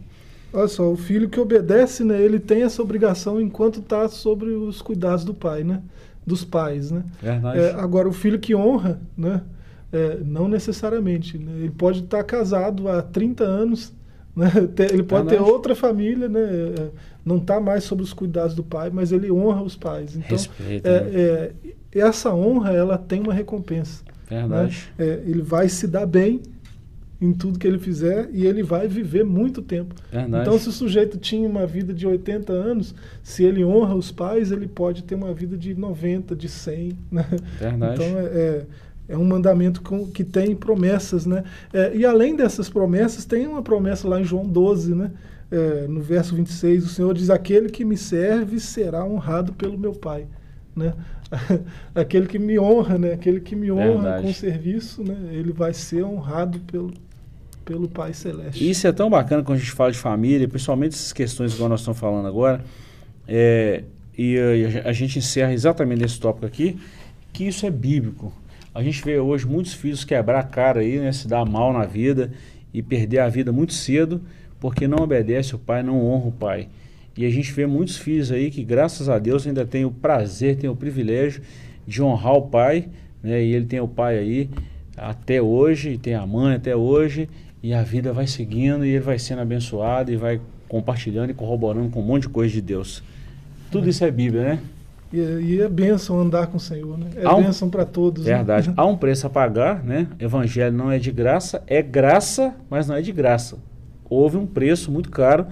Olha 0.54 0.68
só, 0.68 0.92
o 0.92 0.96
filho 0.96 1.30
que 1.30 1.40
obedece, 1.40 2.04
né, 2.04 2.22
ele 2.22 2.40
tem 2.40 2.62
essa 2.62 2.82
obrigação 2.82 3.42
enquanto 3.42 3.80
está 3.80 4.08
sobre 4.08 4.50
os 4.50 4.82
cuidados 4.82 5.26
do 5.26 5.34
pai, 5.34 5.64
né? 5.64 5.82
Dos 6.28 6.44
pais, 6.44 6.92
né? 6.92 7.04
Verdade. 7.22 7.60
É, 7.60 7.72
agora, 7.72 8.08
o 8.08 8.14
filho 8.14 8.38
que 8.38 8.54
honra, 8.54 9.00
né? 9.18 9.42
É, 9.92 10.18
não 10.24 10.48
necessariamente. 10.48 11.38
né? 11.38 11.52
Ele 11.60 11.72
pode 11.72 12.00
estar 12.00 12.24
casado 12.24 12.88
há 12.88 13.02
30 13.02 13.44
anos, 13.44 13.94
né? 14.36 14.50
Ele 14.92 15.04
pode 15.04 15.28
ter 15.30 15.42
outra 15.42 15.76
família, 15.76 16.30
né? 16.30 16.40
é, 16.42 16.90
não 17.26 17.38
está 17.38 17.60
mais 17.60 17.84
sob 17.84 18.02
os 18.02 18.14
cuidados 18.14 18.56
do 18.56 18.64
pai, 18.64 18.90
mas 18.92 19.12
ele 19.12 19.32
honra 19.32 19.62
os 19.62 19.76
pais. 19.76 20.16
Então, 20.16 20.30
Respeito, 20.38 20.88
né? 20.88 20.96
é, 20.96 21.52
é, 21.94 22.00
essa 22.00 22.34
honra, 22.34 22.72
ela 22.72 22.98
tem 22.98 23.20
uma 23.22 23.34
recompensa. 23.34 24.04
né? 24.30 24.40
Verdade. 24.40 24.92
É, 24.98 25.22
ele 25.26 25.42
vai 25.42 25.68
se 25.68 25.86
dar 25.88 26.06
bem 26.06 26.42
em 27.20 27.34
tudo 27.34 27.60
que 27.60 27.68
ele 27.68 27.78
fizer 27.78 28.30
e 28.34 28.48
ele 28.48 28.64
vai 28.64 28.88
viver 28.88 29.24
muito 29.24 29.62
tempo. 29.62 29.94
Verdade. 30.12 30.42
Então, 30.48 30.58
se 30.58 30.70
o 30.70 30.72
sujeito 30.72 31.20
tinha 31.20 31.48
uma 31.48 31.68
vida 31.68 31.94
de 31.94 32.08
80 32.08 32.52
anos, 32.52 32.96
se 33.22 33.44
ele 33.44 33.64
honra 33.64 33.94
os 33.94 34.12
pais, 34.12 34.52
ele 34.52 34.68
pode 34.68 35.04
ter 35.04 35.14
uma 35.14 35.32
vida 35.32 35.56
de 35.56 35.76
90, 35.76 36.36
de 36.36 36.50
100. 36.50 36.98
Né? 37.12 37.26
Verdade. 37.60 37.94
Então, 37.94 38.20
é, 38.20 38.64
é, 39.12 39.18
um 39.18 39.26
mandamento 39.26 39.82
com- 39.82 40.08
que 40.08 40.24
tem 40.24 40.56
promessas. 40.56 41.26
Né? 41.26 41.44
É, 41.74 41.96
e 41.96 42.06
além 42.06 42.36
dessas 42.36 42.70
promessas, 42.70 43.26
tem 43.26 43.46
uma 43.48 43.62
promessa 43.62 44.08
lá 44.08 44.20
em 44.20 44.24
João 44.24 44.46
12, 44.48 44.96
né? 44.96 45.12
É, 45.52 45.86
no 45.88 46.00
verso 46.02 46.34
26, 46.36 46.86
o 46.86 46.90
Senhor 46.90 47.14
diz: 47.14 47.30
Aquele 47.30 47.70
que 47.70 47.84
me 47.84 47.98
serve 47.98 48.60
será 48.60 49.04
honrado 49.06 49.52
pelo 49.54 49.78
meu 49.78 49.92
Pai. 49.94 50.26
Né? 50.76 50.94
Aquele 51.94 52.26
que 52.28 52.40
me 52.40 52.58
honra, 52.60 52.98
né? 52.98 53.14
aquele 53.14 53.40
que 53.40 53.56
me 53.56 53.72
honra 53.72 53.94
Verdade. 54.04 54.28
com 54.28 54.34
serviço, 54.34 55.04
né? 55.04 55.16
ele 55.32 55.52
vai 55.52 55.74
ser 55.74 56.04
honrado 56.04 56.60
pelo, 56.62 56.94
pelo 57.66 57.88
Pai 57.88 58.14
Celeste. 58.14 58.70
Isso 58.70 58.86
é 58.88 58.92
tão 58.92 59.10
bacana 59.10 59.42
quando 59.44 59.58
a 59.58 59.62
gente 59.62 59.72
fala 59.72 59.92
de 59.92 59.98
família, 59.98 60.48
principalmente 60.48 60.94
essas 60.94 61.14
questões 61.14 61.54
igual 61.54 61.70
nós 61.70 61.82
estamos 61.82 62.00
falando 62.00 62.28
agora. 62.28 62.64
é, 63.28 63.84
e 64.18 64.38
a, 64.86 64.90
a 64.90 64.94
gente 64.94 65.20
encerra 65.20 65.54
exatamente 65.54 66.02
nesse 66.02 66.20
tópico 66.20 66.46
aqui, 66.46 66.78
que 67.34 67.46
isso 67.46 67.66
é 67.66 67.72
bíblico. 67.72 68.32
A 68.74 68.82
gente 68.82 69.04
vê 69.04 69.20
hoje 69.20 69.46
muitos 69.46 69.74
filhos 69.74 70.04
quebrar 70.04 70.40
a 70.40 70.44
cara 70.44 70.80
aí, 70.80 71.00
né, 71.00 71.12
se 71.12 71.28
dar 71.28 71.46
mal 71.46 71.74
na 71.74 71.86
vida 71.86 72.32
e 72.74 72.82
perder 72.82 73.20
a 73.20 73.28
vida 73.28 73.52
muito 73.52 73.74
cedo 73.74 74.22
porque 74.62 74.88
não 74.88 75.04
obedece 75.04 75.56
o 75.56 75.60
pai, 75.60 75.82
não 75.82 76.06
honra 76.06 76.28
o 76.28 76.32
pai. 76.32 76.70
E 77.18 77.26
a 77.26 77.30
gente 77.30 77.52
vê 77.52 77.66
muitos 77.66 77.98
filhos 77.98 78.32
aí 78.32 78.50
que, 78.52 78.64
graças 78.64 79.10
a 79.10 79.20
Deus, 79.20 79.46
ainda 79.46 79.66
tem 79.66 79.84
o 79.84 79.92
prazer, 79.92 80.56
tem 80.56 80.70
o 80.70 80.76
privilégio 80.76 81.42
de 81.86 82.02
honrar 82.02 82.36
o 82.36 82.44
pai, 82.44 82.88
né? 83.22 83.44
E 83.44 83.54
ele 83.54 83.66
tem 83.66 83.80
o 83.80 83.88
pai 83.88 84.20
aí 84.20 84.50
até 84.96 85.42
hoje, 85.42 85.98
tem 85.98 86.14
a 86.14 86.26
mãe 86.26 86.56
até 86.56 86.76
hoje, 86.76 87.28
e 87.62 87.74
a 87.74 87.82
vida 87.82 88.14
vai 88.14 88.28
seguindo, 88.28 88.86
e 88.86 88.90
ele 88.90 89.00
vai 89.00 89.18
sendo 89.18 89.42
abençoado, 89.42 90.12
e 90.12 90.16
vai 90.16 90.40
compartilhando 90.70 91.32
e 91.32 91.34
corroborando 91.34 91.90
com 91.90 92.00
um 92.00 92.06
monte 92.06 92.24
de 92.24 92.30
coisa 92.30 92.54
de 92.54 92.62
Deus. 92.62 93.04
Tudo 93.72 93.90
isso 93.90 94.06
é 94.06 94.12
Bíblia, 94.12 94.44
né? 94.44 94.60
E, 95.14 95.18
e 95.20 95.62
é 95.62 95.68
bênção 95.68 96.20
andar 96.20 96.48
com 96.48 96.58
o 96.58 96.60
Senhor, 96.60 96.98
né? 96.98 97.08
É 97.16 97.28
um- 97.30 97.44
bênção 97.44 97.70
para 97.70 97.86
todos. 97.86 98.26
né? 98.26 98.36
Verdade. 98.36 98.72
Há 98.78 98.86
um 98.86 98.96
preço 98.98 99.28
a 99.28 99.30
pagar, 99.30 99.84
né? 99.84 100.08
Evangelho 100.20 100.76
não 100.76 100.92
é 100.92 100.98
de 100.98 101.12
graça, 101.12 101.62
é 101.68 101.82
graça, 101.82 102.56
mas 102.70 102.88
não 102.88 102.96
é 102.96 103.02
de 103.02 103.12
graça. 103.12 103.58
Houve 104.10 104.38
um 104.38 104.46
preço 104.46 104.92
muito 104.92 105.10
caro 105.10 105.48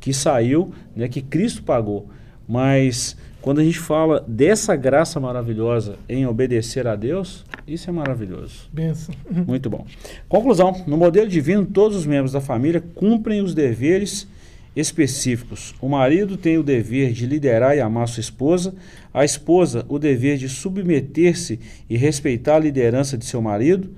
que 0.00 0.12
saiu, 0.12 0.72
né, 0.94 1.08
que 1.08 1.22
Cristo 1.22 1.62
pagou. 1.62 2.08
Mas 2.46 3.16
quando 3.40 3.60
a 3.60 3.64
gente 3.64 3.78
fala 3.78 4.24
dessa 4.28 4.76
graça 4.76 5.18
maravilhosa 5.18 5.96
em 6.08 6.26
obedecer 6.26 6.86
a 6.86 6.94
Deus, 6.94 7.44
isso 7.66 7.88
é 7.88 7.92
maravilhoso. 7.92 8.68
Bênção. 8.72 9.14
Muito 9.46 9.68
bom. 9.70 9.86
Conclusão: 10.28 10.82
no 10.86 10.96
modelo 10.96 11.28
divino, 11.28 11.64
todos 11.64 11.96
os 11.96 12.06
membros 12.06 12.32
da 12.32 12.40
família 12.40 12.82
cumprem 12.94 13.40
os 13.42 13.54
deveres 13.54 14.28
específicos. 14.74 15.74
O 15.80 15.88
marido 15.88 16.36
tem 16.36 16.58
o 16.58 16.62
dever 16.62 17.12
de 17.12 17.26
liderar 17.26 17.76
e 17.76 17.80
amar 17.80 18.08
sua 18.08 18.20
esposa, 18.20 18.74
a 19.12 19.24
esposa 19.24 19.84
o 19.88 19.98
dever 19.98 20.36
de 20.36 20.48
submeter-se 20.48 21.60
e 21.88 21.96
respeitar 21.96 22.56
a 22.56 22.60
liderança 22.60 23.16
de 23.16 23.24
seu 23.24 23.40
marido, 23.40 23.90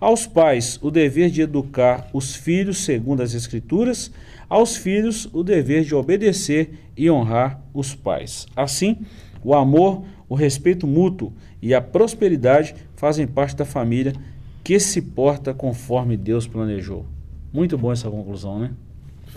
aos 0.00 0.26
pais 0.26 0.78
o 0.82 0.90
dever 0.90 1.30
de 1.30 1.42
educar 1.42 2.08
os 2.12 2.34
filhos 2.34 2.78
segundo 2.84 3.22
as 3.22 3.34
escrituras, 3.34 4.12
aos 4.48 4.76
filhos 4.76 5.28
o 5.32 5.42
dever 5.42 5.82
de 5.82 5.94
obedecer 5.94 6.70
e 6.96 7.10
honrar 7.10 7.60
os 7.74 7.94
pais. 7.94 8.46
Assim, 8.54 8.98
o 9.42 9.54
amor, 9.54 10.04
o 10.28 10.34
respeito 10.34 10.86
mútuo 10.86 11.32
e 11.60 11.74
a 11.74 11.80
prosperidade 11.80 12.74
fazem 12.94 13.26
parte 13.26 13.56
da 13.56 13.64
família 13.64 14.12
que 14.62 14.78
se 14.78 15.00
porta 15.00 15.54
conforme 15.54 16.16
Deus 16.16 16.46
planejou. 16.46 17.06
Muito 17.52 17.78
bom 17.78 17.90
essa 17.90 18.10
conclusão, 18.10 18.58
né? 18.58 18.70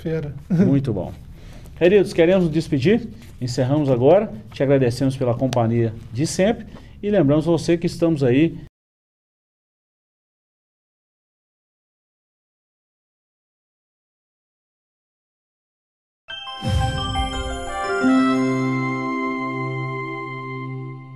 Fera. 0.02 0.34
Muito 0.50 0.92
bom. 0.92 1.14
Queridos, 1.78 2.12
queremos 2.12 2.46
nos 2.46 2.54
despedir. 2.54 3.08
Encerramos 3.40 3.90
agora. 3.90 4.32
Te 4.52 4.64
agradecemos 4.64 5.16
pela 5.16 5.36
companhia 5.36 5.94
de 6.12 6.26
sempre. 6.26 6.66
E 7.04 7.10
lembramos 7.10 7.46
você 7.46 7.78
que 7.78 7.86
estamos 7.86 8.24
aí 8.24 8.58